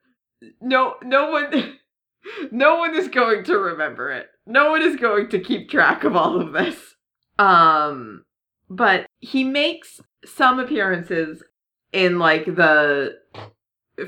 No 0.60 0.96
no 1.02 1.30
one 1.30 1.76
no 2.50 2.76
one 2.76 2.94
is 2.94 3.08
going 3.08 3.44
to 3.44 3.58
remember 3.58 4.10
it. 4.10 4.26
No 4.46 4.70
one 4.70 4.82
is 4.82 4.96
going 4.96 5.28
to 5.30 5.38
keep 5.40 5.70
track 5.70 6.04
of 6.04 6.14
all 6.14 6.40
of 6.40 6.52
this. 6.52 6.76
Um 7.38 8.24
but 8.68 9.06
he 9.20 9.42
makes 9.44 10.00
some 10.26 10.58
appearances 10.58 11.42
in 11.92 12.18
like 12.18 12.44
the 12.44 13.16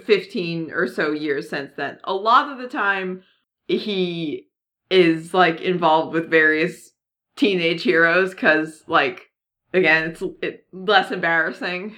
15 0.05 0.71
or 0.73 0.87
so 0.87 1.13
years 1.13 1.49
since 1.49 1.73
then. 1.77 1.99
A 2.05 2.15
lot 2.15 2.51
of 2.51 2.59
the 2.59 2.69
time 2.69 3.23
he 3.67 4.49
is 4.91 5.35
like 5.35 5.61
involved 5.61 6.13
with 6.13 6.31
various 6.31 6.93
teenage 7.37 7.83
heroes 7.83 8.35
cuz 8.35 8.83
like 8.89 9.31
again 9.73 10.11
it's 10.11 10.23
it, 10.43 10.67
less 10.73 11.11
embarrassing 11.11 11.95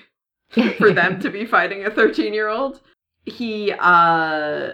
for 0.76 0.92
them 0.92 1.20
to 1.20 1.30
be 1.38 1.46
fighting 1.46 1.84
a 1.84 1.90
13 1.90 2.34
year 2.34 2.48
old 2.48 2.80
he 3.24 3.72
uh 3.78 4.70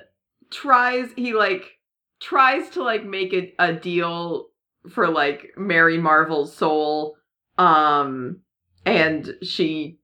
tries 0.50 1.10
he 1.16 1.34
like 1.34 1.78
tries 2.20 2.70
to 2.70 2.82
like 2.82 3.04
make 3.04 3.32
a, 3.32 3.54
a 3.58 3.72
deal 3.74 4.48
for 4.88 5.08
like 5.08 5.52
mary 5.56 5.98
marvel's 5.98 6.56
soul 6.56 7.16
um 7.58 8.40
and 8.86 9.34
she 9.42 9.98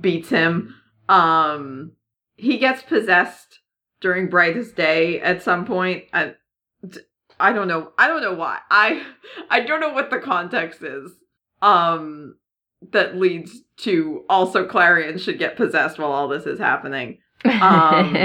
beats 0.00 0.28
him. 0.28 0.74
Um 1.08 1.92
he 2.36 2.58
gets 2.58 2.82
possessed 2.82 3.60
during 4.00 4.28
brightest 4.28 4.76
day 4.76 5.20
at 5.20 5.42
some 5.42 5.64
point 5.64 6.04
i 6.12 6.34
i 7.38 7.52
don't 7.52 7.68
know 7.68 7.92
i 7.96 8.06
don't 8.06 8.22
know 8.22 8.34
why. 8.34 8.58
I 8.70 9.02
i 9.50 9.60
don't 9.60 9.80
know 9.80 9.92
what 9.92 10.10
the 10.10 10.18
context 10.18 10.82
is 10.82 11.12
um 11.62 12.34
that 12.92 13.16
leads 13.16 13.62
to 13.78 14.24
also 14.28 14.66
klarion 14.66 15.18
should 15.18 15.38
get 15.38 15.56
possessed 15.56 15.98
while 15.98 16.12
all 16.12 16.28
this 16.28 16.46
is 16.46 16.58
happening. 16.58 17.18
Um, 17.44 18.16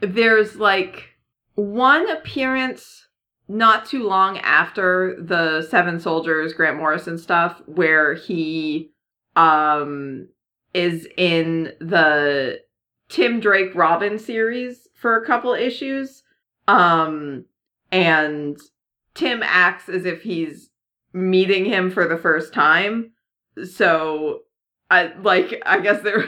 there's 0.00 0.56
like 0.56 1.16
one 1.56 2.08
appearance 2.08 3.03
not 3.48 3.86
too 3.86 4.04
long 4.08 4.38
after 4.38 5.16
the 5.20 5.62
seven 5.70 6.00
soldiers 6.00 6.52
grant 6.54 6.76
morrison 6.78 7.18
stuff 7.18 7.60
where 7.66 8.14
he 8.14 8.90
um 9.36 10.26
is 10.72 11.06
in 11.16 11.72
the 11.80 12.58
tim 13.08 13.40
drake 13.40 13.74
robin 13.74 14.18
series 14.18 14.88
for 14.94 15.16
a 15.16 15.26
couple 15.26 15.52
issues 15.54 16.22
Um, 16.66 17.44
and 17.92 18.58
Tim 19.14 19.42
acts 19.44 19.88
as 19.88 20.06
if 20.06 20.22
he's 20.22 20.70
meeting 21.12 21.66
him 21.66 21.90
for 21.90 22.06
the 22.08 22.16
first 22.16 22.54
time. 22.54 23.12
So, 23.64 24.40
I 24.90 25.12
like, 25.20 25.62
I 25.66 25.80
guess 25.80 26.02
they're. 26.02 26.24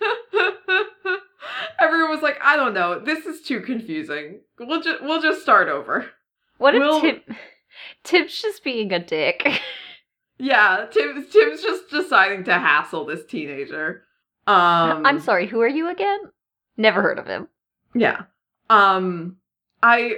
Everyone 1.80 2.10
was 2.10 2.22
like, 2.22 2.38
I 2.42 2.56
don't 2.56 2.74
know, 2.74 2.98
this 3.00 3.26
is 3.26 3.42
too 3.42 3.60
confusing. 3.60 4.40
We'll 4.58 4.80
just 4.82 5.02
we'll 5.02 5.20
just 5.22 5.42
start 5.42 5.68
over. 5.68 6.06
What 6.60 6.74
if 6.74 6.80
Will- 6.80 7.00
Tim 7.00 7.20
Tim's 8.04 8.40
just 8.40 8.62
being 8.62 8.92
a 8.92 8.98
dick? 8.98 9.46
Yeah, 10.42 10.86
Tim 10.90 11.26
Tim's 11.30 11.60
just 11.62 11.90
deciding 11.90 12.44
to 12.44 12.54
hassle 12.54 13.04
this 13.04 13.26
teenager. 13.26 14.04
Um 14.46 15.04
I'm 15.04 15.20
sorry, 15.20 15.46
who 15.46 15.60
are 15.60 15.68
you 15.68 15.90
again? 15.90 16.18
Never 16.78 17.02
heard 17.02 17.18
of 17.18 17.26
him. 17.26 17.46
Yeah. 17.94 18.22
Um 18.70 19.36
I 19.82 20.14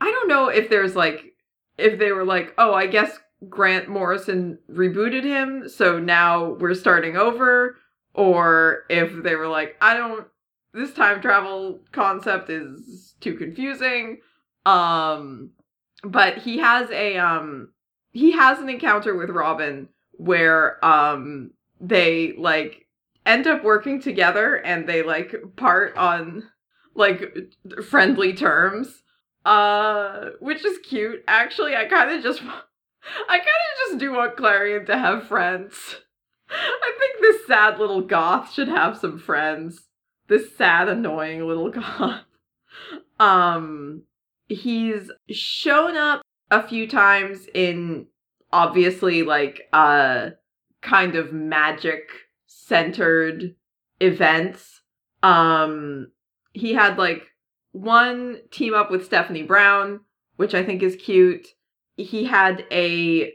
I 0.00 0.10
don't 0.10 0.28
know 0.28 0.48
if 0.48 0.70
there's 0.70 0.96
like 0.96 1.34
if 1.76 1.98
they 1.98 2.12
were 2.12 2.24
like, 2.24 2.54
"Oh, 2.56 2.72
I 2.72 2.86
guess 2.86 3.18
Grant 3.50 3.88
Morrison 3.90 4.58
rebooted 4.72 5.24
him, 5.24 5.68
so 5.68 5.98
now 5.98 6.52
we're 6.52 6.72
starting 6.72 7.18
over," 7.18 7.76
or 8.14 8.84
if 8.88 9.22
they 9.22 9.36
were 9.36 9.48
like, 9.48 9.76
"I 9.82 9.94
don't 9.98 10.26
this 10.72 10.94
time 10.94 11.20
travel 11.20 11.80
concept 11.92 12.48
is 12.48 13.14
too 13.20 13.34
confusing." 13.34 14.20
Um 14.64 15.50
but 16.02 16.38
he 16.38 16.58
has 16.58 16.90
a 16.90 17.16
um 17.16 17.72
he 18.12 18.32
has 18.32 18.58
an 18.58 18.68
encounter 18.68 19.14
with 19.16 19.30
Robin 19.30 19.88
where 20.12 20.84
um 20.84 21.50
they 21.80 22.34
like 22.36 22.86
end 23.26 23.46
up 23.46 23.62
working 23.62 24.00
together 24.00 24.56
and 24.56 24.88
they 24.88 25.02
like 25.02 25.34
part 25.56 25.96
on 25.96 26.44
like 26.94 27.52
friendly 27.88 28.32
terms 28.32 29.02
uh 29.44 30.30
which 30.40 30.64
is 30.64 30.78
cute. 30.78 31.22
Actually 31.26 31.76
i 31.76 31.84
kind 31.84 32.10
of 32.10 32.22
just 32.22 32.42
i 32.42 33.38
kind 33.38 33.40
of 33.40 33.88
just 33.88 33.98
do 33.98 34.12
want 34.12 34.36
klarion 34.36 34.86
to 34.86 34.96
have 34.96 35.26
friends. 35.26 35.96
I 36.50 36.96
think 36.98 37.20
this 37.20 37.46
sad 37.46 37.78
little 37.78 38.00
goth 38.00 38.52
should 38.52 38.68
have 38.68 38.96
some 38.96 39.18
friends. 39.18 39.82
This 40.28 40.56
sad 40.56 40.88
annoying 40.88 41.46
little 41.46 41.70
goth. 41.70 42.22
Um 43.20 44.04
he's 44.48 45.10
shown 45.30 45.96
up 45.96 46.22
a 46.50 46.66
few 46.66 46.88
times 46.88 47.46
in 47.54 48.06
obviously 48.52 49.22
like 49.22 49.68
uh 49.72 50.30
kind 50.80 51.14
of 51.14 51.32
magic 51.32 52.08
centered 52.46 53.54
events 54.00 54.80
um 55.22 56.08
he 56.52 56.74
had 56.74 56.98
like 56.98 57.22
one 57.72 58.38
team 58.50 58.74
up 58.74 58.90
with 58.90 59.04
Stephanie 59.04 59.42
Brown, 59.42 60.00
which 60.36 60.54
I 60.54 60.64
think 60.64 60.82
is 60.82 60.96
cute. 60.96 61.48
He 61.96 62.24
had 62.24 62.64
a 62.70 63.32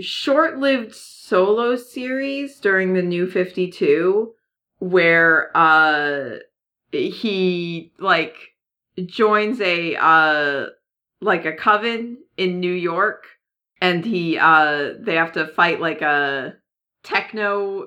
short-lived 0.00 0.94
solo 0.94 1.76
series 1.76 2.58
during 2.58 2.94
the 2.94 3.02
New 3.02 3.30
52 3.30 4.32
where 4.78 5.56
uh 5.56 6.38
he 6.90 7.92
like 7.98 8.34
joins 9.06 9.60
a 9.60 9.96
uh 9.96 10.66
like 11.20 11.44
a 11.44 11.52
coven 11.52 12.18
in 12.36 12.60
New 12.60 12.72
York 12.72 13.24
and 13.80 14.04
he 14.04 14.38
uh 14.38 14.92
they 15.00 15.14
have 15.14 15.32
to 15.32 15.46
fight 15.48 15.80
like 15.80 16.02
a 16.02 16.54
techno 17.02 17.86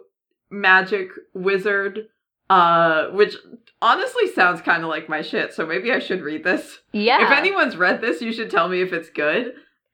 magic 0.49 1.09
wizard 1.33 2.07
uh 2.49 3.07
which 3.07 3.35
honestly 3.81 4.31
sounds 4.31 4.61
kind 4.61 4.83
of 4.83 4.89
like 4.89 5.09
my 5.09 5.21
shit 5.21 5.53
so 5.53 5.65
maybe 5.65 5.91
i 5.91 5.99
should 5.99 6.21
read 6.21 6.43
this 6.45 6.79
Yeah. 6.93 7.25
if 7.25 7.37
anyone's 7.37 7.75
read 7.75 7.99
this 7.99 8.21
you 8.21 8.31
should 8.31 8.49
tell 8.49 8.69
me 8.69 8.81
if 8.81 8.93
it's 8.93 9.09
good 9.09 9.47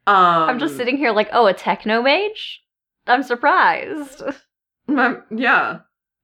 um 0.05 0.49
I'm 0.49 0.59
just 0.59 0.75
sitting 0.77 0.97
here 0.97 1.11
like, 1.11 1.29
oh, 1.31 1.47
a 1.47 1.53
techno 1.53 2.01
mage? 2.01 2.61
I'm 3.07 3.23
surprised. 3.23 4.21
yeah 5.31 5.79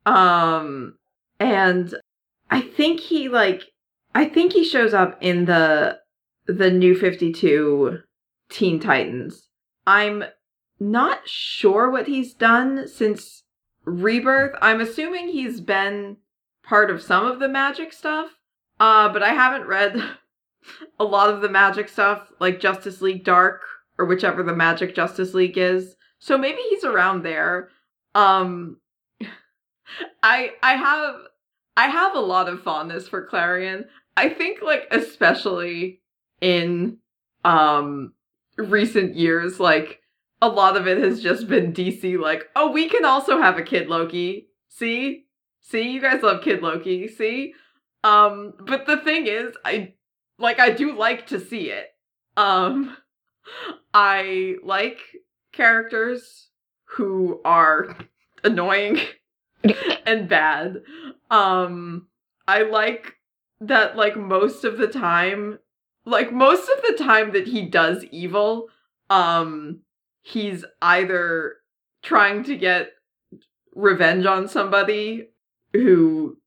um 0.05 0.95
and 1.39 1.95
i 2.51 2.61
think 2.61 2.99
he 2.99 3.29
like 3.29 3.63
i 4.19 4.25
think 4.25 4.53
he 4.53 4.63
shows 4.63 4.93
up 4.93 5.17
in 5.21 5.45
the 5.45 5.99
the 6.49 6.71
new 6.71 6.95
52 6.95 7.99
teen 8.49 8.79
titans. 8.79 9.47
I'm 9.85 10.23
not 10.79 11.27
sure 11.27 11.91
what 11.91 12.07
he's 12.07 12.33
done 12.33 12.87
since 12.87 13.43
rebirth. 13.85 14.55
I'm 14.61 14.81
assuming 14.81 15.27
he's 15.27 15.61
been 15.61 16.17
part 16.63 16.89
of 16.89 17.01
some 17.01 17.25
of 17.25 17.39
the 17.39 17.47
magic 17.47 17.91
stuff 17.91 18.29
uh 18.79 19.09
but 19.09 19.23
i 19.23 19.33
haven't 19.33 19.67
read 19.67 19.99
a 20.99 21.03
lot 21.03 21.33
of 21.33 21.41
the 21.41 21.49
magic 21.49 21.89
stuff 21.89 22.31
like 22.39 22.59
justice 22.59 23.01
league 23.01 23.23
dark 23.23 23.63
or 23.97 24.05
whichever 24.05 24.43
the 24.43 24.55
magic 24.55 24.95
justice 24.95 25.33
league 25.33 25.57
is. 25.57 25.95
So 26.19 26.37
maybe 26.37 26.59
he's 26.69 26.83
around 26.83 27.23
there. 27.23 27.69
Um 28.13 28.77
i 30.23 30.51
i 30.61 30.73
have 30.73 31.15
i 31.75 31.87
have 31.87 32.15
a 32.15 32.19
lot 32.19 32.47
of 32.47 32.61
fondness 32.61 33.07
for 33.07 33.27
klarion 33.27 33.85
i 34.19 34.27
think 34.29 34.61
like 34.61 34.85
especially 34.91 36.01
in 36.41 36.97
um 37.45 38.13
recent 38.57 39.15
years 39.15 39.59
like 39.59 40.01
a 40.41 40.47
lot 40.49 40.75
of 40.75 40.87
it 40.87 40.97
has 40.97 41.21
just 41.21 41.47
been 41.47 41.73
dc 41.73 42.19
like 42.19 42.43
oh 42.55 42.71
we 42.71 42.89
can 42.89 43.05
also 43.05 43.41
have 43.41 43.57
a 43.57 43.63
kid 43.63 43.87
loki. 43.87 44.47
See? 44.67 45.25
See? 45.61 45.91
You 45.91 46.01
guys 46.01 46.23
love 46.23 46.43
kid 46.43 46.61
loki. 46.61 47.07
See? 47.07 47.53
Um 48.03 48.53
but 48.59 48.85
the 48.85 48.97
thing 48.97 49.27
is 49.27 49.55
i 49.65 49.93
like 50.37 50.59
i 50.59 50.69
do 50.69 50.97
like 50.97 51.27
to 51.27 51.39
see 51.39 51.69
it. 51.71 51.87
Um 52.37 52.95
i 53.93 54.55
like 54.63 54.99
characters 55.51 56.49
who 56.95 57.41
are 57.45 57.95
annoying 58.43 58.99
and 60.05 60.27
bad. 60.29 60.81
Um 61.29 62.07
I 62.47 62.63
like 62.63 63.13
that 63.61 63.95
like 63.95 64.15
most 64.15 64.63
of 64.63 64.77
the 64.77 64.87
time 64.87 65.59
like 66.05 66.31
most 66.31 66.69
of 66.69 66.81
the 66.87 67.03
time 67.03 67.33
that 67.33 67.47
he 67.47 67.63
does 67.63 68.03
evil, 68.05 68.67
um 69.09 69.81
he's 70.21 70.65
either 70.81 71.55
trying 72.01 72.43
to 72.43 72.55
get 72.55 72.89
revenge 73.75 74.25
on 74.25 74.47
somebody 74.47 75.29
who 75.73 76.37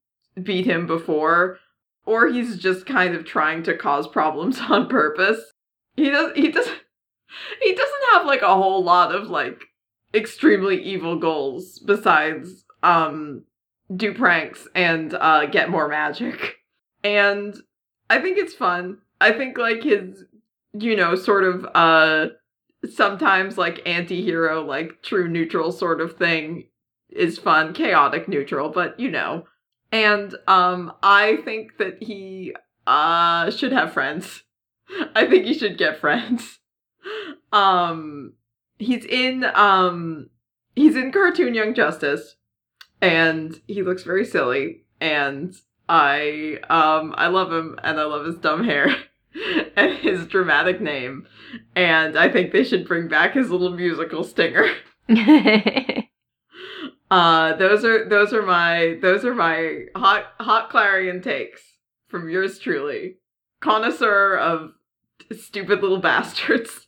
beat 0.43 0.67
him 0.67 0.87
before 0.87 1.59
or 2.05 2.29
he's 2.29 2.59
just 2.59 2.87
kind 2.87 3.15
of 3.15 3.25
trying 3.25 3.63
to 3.63 3.77
cause 3.77 4.09
problems 4.09 4.59
on 4.69 4.89
purpose. 4.89 5.53
He 5.97 6.11
does 6.11 6.33
he 6.35 6.51
does 6.51 6.69
he 7.63 7.75
doesn't 7.75 8.05
have 8.13 8.27
like 8.27 8.43
a 8.43 8.55
whole 8.55 8.83
lot 8.83 9.15
of 9.15 9.29
like 9.29 9.65
extremely 10.15 10.83
evil 10.83 11.19
goals 11.19 11.79
besides 11.79 12.65
um 12.83 13.45
do 13.95 14.13
pranks 14.13 14.67
and 14.75 15.15
uh 15.15 15.47
get 15.47 15.71
more 15.71 15.89
magic. 15.89 16.57
And 17.05 17.55
I 18.11 18.21
think 18.21 18.39
it's 18.39 18.55
fun. 18.55 18.99
I 19.21 19.33
think 19.33 19.59
like 19.59 19.83
his 19.83 20.25
you 20.73 20.97
know 20.97 21.15
sort 21.15 21.45
of 21.45 21.67
uh 21.75 22.27
sometimes 22.91 23.59
like 23.59 23.87
anti-hero 23.87 24.65
like 24.65 25.03
true 25.03 25.29
neutral 25.29 25.71
sort 25.71 26.01
of 26.01 26.17
thing 26.17 26.65
is 27.11 27.39
fun, 27.39 27.75
chaotic 27.75 28.29
neutral, 28.29 28.71
but 28.71 28.99
you 28.99 29.11
know. 29.11 29.47
And 29.91 30.35
um 30.47 30.93
I 31.03 31.37
think 31.45 31.79
that 31.79 32.03
he 32.03 32.55
uh 32.87 33.51
should 33.51 33.73
have 33.73 33.93
friends. 33.93 34.43
I 35.15 35.27
think 35.27 35.45
he 35.45 35.55
should 35.55 35.79
get 35.79 36.01
friends. 36.01 36.59
Um 37.53 38.33
he's 38.79 39.05
in 39.05 39.45
um 39.45 40.31
he's 40.75 40.97
in 40.97 41.13
cartoon 41.13 41.53
Young 41.55 41.75
Justice 41.75 42.37
and 43.01 43.61
he 43.67 43.83
looks 43.83 44.05
very 44.05 44.25
silly 44.25 44.85
and 45.01 45.55
I 45.95 46.59
um 46.71 47.15
I 47.19 47.27
love 47.27 47.53
him 47.53 47.79
and 47.85 48.01
I 48.01 48.05
love 48.05 48.25
his 48.25 48.37
dumb 48.37 48.65
hair 48.65 48.89
and 49.77 49.93
his 49.99 50.27
dramatic 50.27 50.81
name 50.81 51.27
and 51.77 52.17
I 52.19 52.31
think 52.31 52.51
they 52.51 52.65
should 52.65 52.89
bring 52.89 53.09
back 53.09 53.35
his 53.35 53.51
little 53.51 53.71
musical 53.71 54.25
stinger. 54.25 54.67
Uh 57.11 57.55
those 57.57 57.85
are 57.85 58.09
those 58.09 58.33
are 58.33 58.41
my 58.41 58.97
those 59.03 59.23
are 59.23 59.35
my 59.35 59.81
hot 59.95 60.29
hot 60.41 60.71
klarion 60.71 61.23
takes 61.23 61.61
from 62.09 62.31
yours 62.31 62.59
truly. 62.59 63.17
Connoisseur 63.61 64.35
of 64.39 64.73
stupid 65.39 65.83
little 65.83 65.99
bastards. 66.01 66.87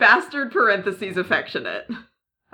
Bastard 0.00 0.50
parentheses 0.50 1.16
affectionate. 1.16 1.86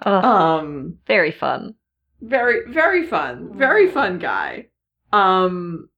oh, 0.05 0.13
Um 0.13 0.99
very 1.07 1.31
fun. 1.33 1.75
very 2.21 2.71
very 2.71 3.07
fun 3.07 3.51
very 3.57 3.91
fun 3.91 4.19
guy 4.19 4.67
um 5.13 5.89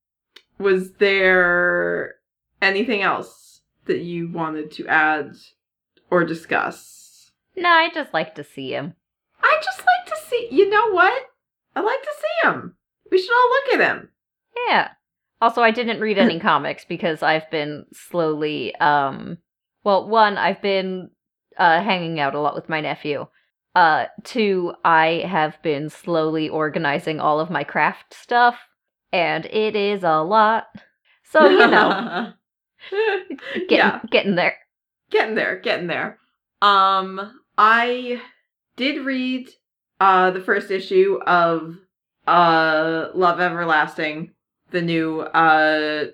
was 0.59 0.93
there 0.95 2.17
anything 2.63 3.03
else 3.03 3.61
that 3.87 4.01
you 4.01 4.29
wanted 4.31 4.71
to 4.73 4.87
add 4.87 5.33
or 6.11 6.25
discuss 6.25 7.31
No, 7.57 7.69
I 7.69 7.89
just 7.93 8.13
like 8.15 8.35
to 8.37 8.45
see 8.45 8.73
him. 8.73 8.95
i 9.43 9.59
just 9.65 9.79
like 9.81 10.07
to 10.07 10.17
see 10.29 10.49
you 10.51 10.69
know 10.69 10.91
what 10.93 11.23
i 11.75 11.81
like 11.81 12.03
to 12.03 12.11
see 12.21 12.49
him 12.49 12.75
we 13.11 13.19
should 13.21 13.33
all 13.35 13.51
look 13.51 13.81
at 13.81 13.81
him 13.89 14.09
Yeah. 14.69 14.89
Also, 15.43 15.63
I 15.63 15.71
didn't 15.71 16.01
read 16.01 16.19
any 16.19 16.39
comics 16.51 16.85
because 16.85 17.23
I've 17.23 17.51
been 17.51 17.87
slowly, 17.95 18.75
um, 18.77 19.39
well, 19.85 20.07
one, 20.07 20.37
I've 20.37 20.61
been 20.61 21.09
uh, 21.57 21.81
hanging 21.83 22.21
out 22.21 22.35
a 22.35 22.41
lot 22.41 22.55
with 22.55 22.69
my 22.69 22.83
nephew. 22.83 23.27
Uh, 23.75 24.05
two, 24.23 24.75
I 24.85 25.25
have 25.27 25.57
been 25.63 25.89
slowly 25.89 26.51
organizing 26.51 27.21
all 27.21 27.41
of 27.41 27.49
my 27.49 27.65
craft 27.65 28.13
stuff, 28.13 28.57
and 29.13 29.47
it 29.47 29.77
is 29.77 30.03
a 30.03 30.23
lot. 30.23 30.67
So 31.25 31.49
you 31.49 31.67
know, 31.67 32.33
getting 33.69 33.69
yeah, 33.69 34.01
getting 34.11 34.35
there. 34.35 34.57
getting 35.11 35.35
there, 35.35 35.61
getting 35.61 35.87
there. 35.87 36.19
Um, 36.63 37.41
I 37.57 38.21
did 38.77 39.05
read 39.05 39.49
uh 40.01 40.31
the 40.31 40.41
first 40.41 40.71
issue 40.71 41.19
of 41.27 41.77
uh 42.27 43.09
Love 43.15 43.41
Everlasting, 43.41 44.33
the 44.71 44.83
new 44.83 45.21
uh 45.21 46.07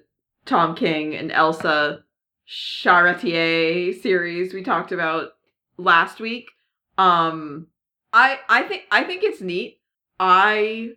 Tom 0.44 0.74
King 0.76 1.14
and 1.16 1.32
Elsa 1.32 2.04
Charretier 2.48 4.00
series 4.00 4.54
we 4.54 4.62
talked 4.62 4.92
about 4.92 5.30
last 5.78 6.20
week. 6.20 6.48
Um 6.98 7.68
I 8.12 8.38
I 8.48 8.62
think 8.62 8.84
I 8.90 9.04
think 9.04 9.22
it's 9.24 9.40
neat. 9.40 9.80
I 10.18 10.92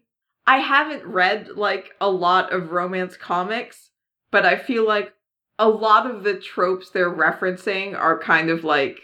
I 0.50 0.58
haven't 0.58 1.06
read 1.06 1.50
like 1.50 1.92
a 2.02 2.10
lot 2.10 2.52
of 2.52 2.72
romance 2.72 3.16
comics, 3.16 3.92
but 4.32 4.48
I 4.48 4.58
feel 4.58 4.84
like 4.84 5.14
a 5.60 5.70
lot 5.70 6.10
of 6.10 6.24
the 6.24 6.40
tropes 6.40 6.90
they're 6.90 7.14
referencing 7.14 7.96
are 7.96 8.18
kind 8.18 8.50
of 8.50 8.64
like 8.64 9.00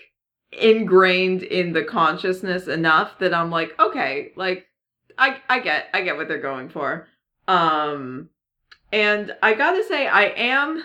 ingrained 0.51 1.43
in 1.43 1.73
the 1.73 1.83
consciousness 1.83 2.67
enough 2.67 3.19
that 3.19 3.31
I'm 3.31 3.51
like, 3.51 3.79
okay, 3.79 4.31
like 4.35 4.65
I 5.19 5.37
I 5.47 5.59
get 5.59 5.89
I 5.93 6.01
get 6.01 6.17
what 6.17 6.27
they're 6.27 6.41
going 6.41 6.67
for. 6.67 7.07
Um 7.47 8.29
and 8.91 9.35
I 9.43 9.53
got 9.53 9.73
to 9.73 9.83
say 9.83 10.07
I 10.07 10.23
am 10.23 10.83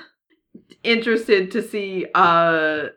interested 0.84 1.52
to 1.52 1.62
see 1.62 2.04
uh 2.14 2.88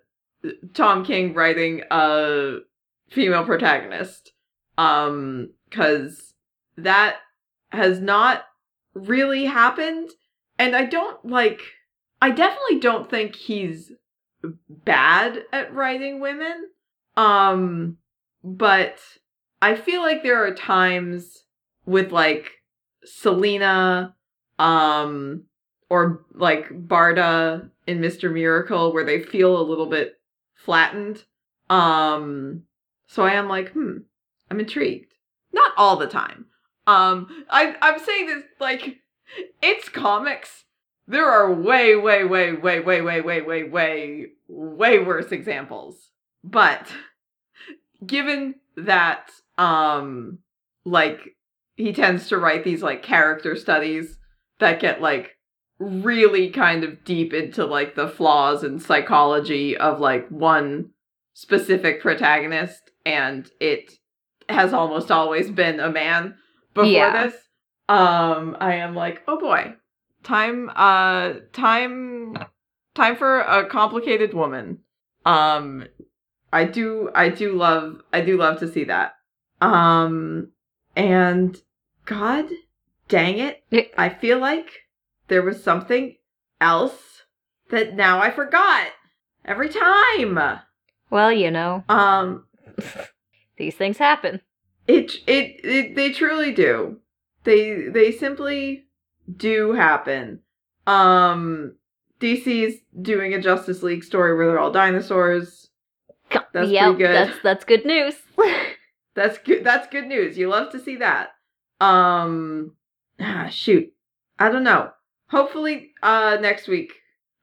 Tom 0.74 1.05
King 1.05 1.34
writing 1.34 1.84
a 1.89 2.57
female 3.09 3.45
protagonist. 3.45 4.34
Um 4.78 5.51
cuz 5.72 6.34
that 6.76 7.20
has 7.74 7.99
not 7.99 8.45
really 8.93 9.45
happened 9.45 10.11
and 10.59 10.76
I 10.76 10.86
don't 10.86 11.26
like 11.26 11.61
I 12.21 12.30
definitely 12.30 12.80
don't 12.80 13.09
think 13.09 13.36
he's 13.36 13.91
bad 14.69 15.43
at 15.51 15.74
writing 15.74 16.19
women. 16.19 16.69
Um 17.17 17.97
but 18.43 18.99
I 19.61 19.76
feel 19.76 20.01
like 20.01 20.24
there 20.24 20.45
are 20.45 20.53
times 20.53 21.43
with 21.86 22.11
like 22.11 22.51
Selina 23.03 24.15
um 24.59 25.43
or 25.89 26.26
like 26.34 26.69
Barda 26.69 27.69
in 27.88 27.99
Mr. 27.99 28.32
Miracle 28.32 28.93
where 28.93 29.05
they 29.05 29.19
feel 29.19 29.59
a 29.59 29.63
little 29.67 29.88
bit 29.88 30.19
flattened. 30.53 31.24
Um 31.69 32.63
so 33.07 33.24
I 33.24 33.34
am 33.34 33.47
like, 33.47 33.71
hmm, 33.71 33.97
I'm 34.49 34.59
intrigued. 34.59 35.13
Not 35.51 35.71
all 35.78 35.97
the 35.97 36.07
time. 36.07 36.45
Um 36.88 37.45
I 37.49 37.75
I'm 37.81 37.99
saying 37.99 38.27
this 38.27 38.43
like 38.59 38.97
it's 39.61 39.89
comics 39.89 40.63
there 41.07 41.29
are 41.29 41.53
way, 41.53 41.95
way, 41.95 42.23
way, 42.23 42.53
way, 42.53 42.79
way, 42.79 43.01
way, 43.01 43.21
way, 43.21 43.41
way, 43.41 43.63
way, 43.63 44.25
way 44.47 44.99
worse 44.99 45.31
examples. 45.31 46.11
But 46.43 46.88
given 48.05 48.55
that, 48.77 49.29
um, 49.57 50.39
like, 50.86 51.36
he 51.75 51.91
tends 51.93 52.27
to 52.29 52.38
write 52.38 52.63
these, 52.63 52.81
like, 52.81 53.03
character 53.03 53.55
studies 53.55 54.17
that 54.59 54.79
get, 54.79 55.01
like, 55.01 55.38
really 55.79 56.49
kind 56.49 56.84
of 56.84 57.03
deep 57.03 57.34
into, 57.34 57.65
like, 57.65 57.95
the 57.95 58.07
flaws 58.07 58.63
and 58.63 58.81
psychology 58.81 59.75
of, 59.75 59.99
like, 59.99 60.27
one 60.29 60.91
specific 61.34 62.01
protagonist, 62.01 62.91
and 63.05 63.49
it 63.59 63.93
has 64.47 64.71
almost 64.71 65.11
always 65.11 65.49
been 65.49 65.79
a 65.79 65.89
man 65.89 66.36
before 66.74 66.89
Yeah. 66.91 67.24
this. 67.28 67.36
Um, 67.89 68.55
I 68.59 68.76
am 68.76 68.95
like, 68.95 69.24
oh 69.28 69.39
boy, 69.39 69.76
time 70.24 70.71
uh 70.76 71.34
time 71.51 72.38
time 72.95 73.15
for 73.15 73.41
a 73.41 73.67
complicated 73.67 74.34
woman 74.34 74.80
um 75.26 75.86
i 76.51 76.63
do 76.63 77.09
i 77.13 77.30
do 77.30 77.53
love 77.53 78.01
i 78.11 78.21
do 78.21 78.38
love 78.38 78.59
to 78.59 78.71
see 78.71 78.86
that 78.86 79.15
um 79.61 80.49
and 80.95 81.61
god 82.05 82.45
dang 83.07 83.38
it 83.38 83.63
i 83.97 84.09
feel 84.09 84.39
like 84.39 84.69
there 85.28 85.41
was 85.41 85.61
something 85.61 86.15
else 86.61 87.24
that 87.69 87.93
now 87.95 88.19
i 88.19 88.32
forgot 88.32 88.88
every 89.45 89.69
time 89.69 90.59
Well, 91.09 91.32
you 91.32 91.51
know, 91.51 91.84
um 91.89 92.45
these 93.57 93.76
things 93.76 93.97
happen. 93.97 94.41
It 94.88 95.13
it, 95.27 95.59
it 95.63 95.95
they 95.95 96.11
truly 96.11 96.51
do. 96.51 96.99
They 97.43 97.88
they 97.89 98.11
simply 98.11 98.86
do 99.36 99.73
happen. 99.73 100.39
Um 100.88 101.75
dc's 102.19 102.79
doing 103.01 103.34
a 103.34 103.41
justice 103.41 103.84
league 103.84 104.03
story 104.03 104.36
where 104.36 104.47
they're 104.47 104.59
all 104.59 104.71
dinosaurs. 104.71 105.69
That's 106.53 106.69
yep, 106.69 106.95
pretty 106.95 106.99
good. 106.99 107.15
that's 107.15 107.39
that's 107.43 107.65
good 107.65 107.86
news. 107.86 108.15
that's 109.15 109.38
good 109.39 109.63
that's 109.63 109.88
good 109.88 110.07
news. 110.07 110.38
You 110.38 110.49
love 110.49 110.71
to 110.71 110.79
see 110.79 110.97
that. 110.97 111.29
Um 111.79 112.75
ah, 113.19 113.47
shoot. 113.49 113.91
I 114.39 114.49
don't 114.49 114.63
know. 114.63 114.91
Hopefully 115.27 115.91
uh 116.01 116.38
next 116.41 116.67
week 116.67 116.93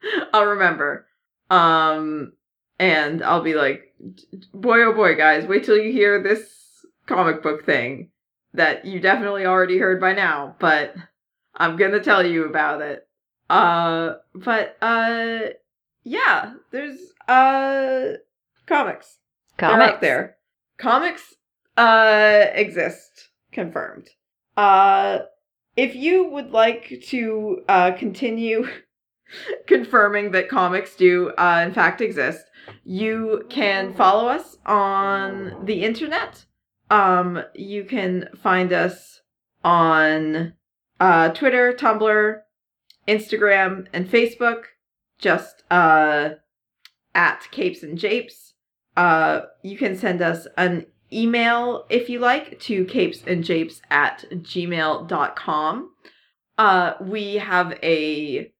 i'll 0.32 0.46
remember. 0.46 1.06
Um 1.48 2.32
and 2.78 3.22
i'll 3.22 3.42
be 3.42 3.54
like 3.54 3.94
boy 4.54 4.82
oh 4.82 4.94
boy 4.94 5.14
guys 5.14 5.46
wait 5.46 5.64
till 5.64 5.76
you 5.76 5.92
hear 5.92 6.22
this 6.22 6.59
comic 7.14 7.42
book 7.42 7.64
thing 7.64 8.10
that 8.54 8.84
you 8.84 9.00
definitely 9.00 9.46
already 9.46 9.78
heard 9.78 10.00
by 10.00 10.12
now 10.12 10.54
but 10.58 10.94
i'm 11.56 11.76
gonna 11.76 12.00
tell 12.00 12.24
you 12.24 12.44
about 12.44 12.80
it 12.80 13.06
uh 13.48 14.14
but 14.34 14.76
uh 14.82 15.40
yeah 16.04 16.54
there's 16.70 17.12
uh 17.28 18.12
comics 18.66 19.18
Comics. 19.60 19.92
out 19.92 20.00
there. 20.00 20.36
Comics 20.78 21.34
uh 21.76 22.46
exist. 22.54 23.28
Confirmed. 23.52 24.08
Uh 24.56 25.20
if 25.76 25.94
you 25.94 26.28
would 26.30 26.50
like 26.50 27.02
to 27.08 27.62
uh 27.68 27.92
continue 27.92 28.66
confirming 29.66 30.30
that 30.30 30.48
comics 30.48 30.96
do 30.96 31.30
uh 31.30 31.62
in 31.66 31.74
fact 31.74 32.00
exist, 32.00 32.46
you 32.84 33.44
can 33.50 33.92
follow 33.92 34.28
us 34.28 34.56
on 34.64 35.66
the 35.66 35.84
internet. 35.84 36.46
Um 36.90 37.42
you 37.54 37.84
can 37.84 38.28
find 38.42 38.72
us 38.72 39.20
on 39.64 40.54
uh 40.98 41.30
Twitter, 41.30 41.72
Tumblr, 41.72 42.40
Instagram, 43.08 43.86
and 43.92 44.08
Facebook. 44.08 44.64
Just 45.18 45.64
uh 45.70 46.30
at 47.14 47.48
Capes 47.50 47.82
and 47.82 47.98
Japes. 47.98 48.54
Uh, 48.96 49.42
you 49.62 49.76
can 49.76 49.96
send 49.96 50.20
us 50.20 50.46
an 50.56 50.86
email 51.12 51.86
if 51.88 52.08
you 52.08 52.18
like 52.18 52.58
to 52.60 52.84
capesandjapes 52.84 53.80
at 53.90 54.24
gmail.com. 54.30 55.90
Uh, 56.58 56.92
we 57.00 57.34
have 57.36 57.78
a 57.82 58.52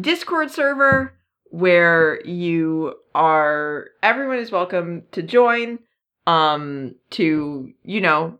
Discord 0.00 0.50
server 0.50 1.14
where 1.50 2.20
you 2.24 2.94
are, 3.14 3.88
everyone 4.02 4.38
is 4.38 4.50
welcome 4.50 5.04
to 5.12 5.22
join, 5.22 5.78
um, 6.26 6.94
to, 7.10 7.72
you 7.84 8.00
know, 8.00 8.38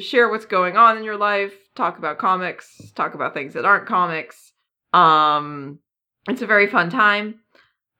share 0.00 0.28
what's 0.28 0.46
going 0.46 0.76
on 0.76 0.96
in 0.96 1.04
your 1.04 1.16
life, 1.16 1.52
talk 1.74 1.98
about 1.98 2.18
comics, 2.18 2.92
talk 2.94 3.14
about 3.14 3.34
things 3.34 3.54
that 3.54 3.64
aren't 3.64 3.86
comics. 3.86 4.52
Um, 4.92 5.80
it's 6.28 6.42
a 6.42 6.46
very 6.46 6.68
fun 6.68 6.90
time. 6.90 7.40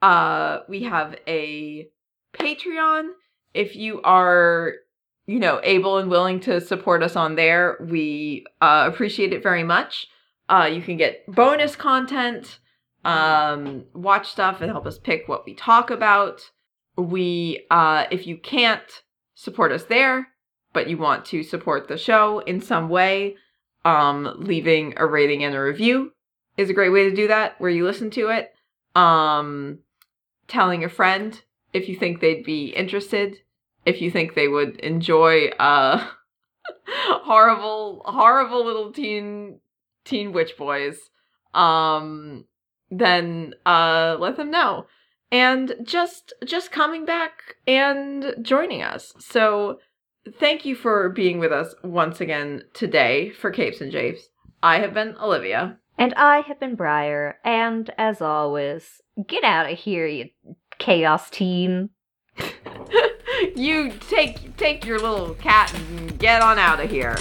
Uh, 0.00 0.60
we 0.68 0.84
have 0.84 1.16
a 1.26 1.88
Patreon. 2.32 3.08
If 3.52 3.76
you 3.76 4.02
are, 4.02 4.74
you 5.26 5.38
know, 5.38 5.60
able 5.62 5.98
and 5.98 6.10
willing 6.10 6.40
to 6.40 6.60
support 6.60 7.02
us 7.02 7.16
on 7.16 7.36
there, 7.36 7.78
we 7.80 8.44
uh, 8.60 8.88
appreciate 8.92 9.32
it 9.32 9.42
very 9.42 9.62
much. 9.62 10.08
Uh, 10.48 10.68
you 10.70 10.82
can 10.82 10.96
get 10.96 11.24
bonus 11.26 11.74
content, 11.74 12.58
um, 13.04 13.84
watch 13.94 14.30
stuff, 14.30 14.60
and 14.60 14.70
help 14.70 14.86
us 14.86 14.98
pick 14.98 15.26
what 15.26 15.46
we 15.46 15.54
talk 15.54 15.90
about. 15.90 16.50
We, 16.96 17.66
uh, 17.70 18.04
if 18.10 18.26
you 18.26 18.36
can't 18.36 19.02
support 19.34 19.72
us 19.72 19.84
there, 19.84 20.28
but 20.72 20.88
you 20.88 20.96
want 20.96 21.24
to 21.26 21.42
support 21.42 21.88
the 21.88 21.98
show 21.98 22.40
in 22.40 22.60
some 22.60 22.88
way, 22.88 23.36
um, 23.84 24.34
leaving 24.38 24.94
a 24.96 25.06
rating 25.06 25.44
and 25.44 25.54
a 25.54 25.60
review 25.60 26.12
is 26.56 26.70
a 26.70 26.74
great 26.74 26.90
way 26.90 27.08
to 27.08 27.14
do 27.14 27.28
that, 27.28 27.60
where 27.60 27.70
you 27.70 27.84
listen 27.84 28.10
to 28.10 28.28
it. 28.28 28.54
Um, 28.94 29.80
telling 30.46 30.84
a 30.84 30.88
friend 30.88 31.42
if 31.72 31.88
you 31.88 31.96
think 31.96 32.20
they'd 32.20 32.44
be 32.44 32.66
interested, 32.66 33.38
if 33.84 34.00
you 34.00 34.10
think 34.10 34.34
they 34.34 34.46
would 34.48 34.76
enjoy 34.80 35.48
uh 35.58 36.06
horrible 36.88 38.02
horrible 38.04 38.64
little 38.64 38.92
teen 38.92 39.58
teen 40.04 40.32
witch 40.32 40.56
boys. 40.56 41.10
um, 41.54 42.44
then 42.90 43.54
uh, 43.66 44.16
let 44.18 44.36
them 44.36 44.50
know. 44.50 44.86
And 45.30 45.74
just 45.82 46.32
just 46.44 46.70
coming 46.70 47.04
back 47.04 47.56
and 47.66 48.34
joining 48.42 48.82
us. 48.82 49.12
So 49.18 49.78
thank 50.38 50.64
you 50.64 50.74
for 50.74 51.08
being 51.08 51.38
with 51.38 51.52
us 51.52 51.74
once 51.82 52.20
again 52.20 52.62
today 52.72 53.30
for 53.30 53.50
Capes 53.50 53.80
and 53.80 53.90
Japes. 53.90 54.28
I 54.62 54.78
have 54.78 54.94
been 54.94 55.16
Olivia. 55.20 55.78
And 55.98 56.14
I 56.14 56.40
have 56.40 56.58
been 56.58 56.74
Briar, 56.74 57.38
and 57.44 57.88
as 57.96 58.20
always, 58.20 59.00
get 59.28 59.44
out 59.44 59.70
of 59.70 59.78
here, 59.78 60.06
you 60.06 60.30
chaos 60.78 61.30
team. 61.30 61.90
you 63.54 63.92
take 64.08 64.56
take 64.56 64.84
your 64.84 64.98
little 64.98 65.34
cat 65.34 65.72
and 65.74 66.18
get 66.18 66.42
on 66.42 66.58
out 66.58 66.80
of 66.80 66.90
here. 66.90 67.16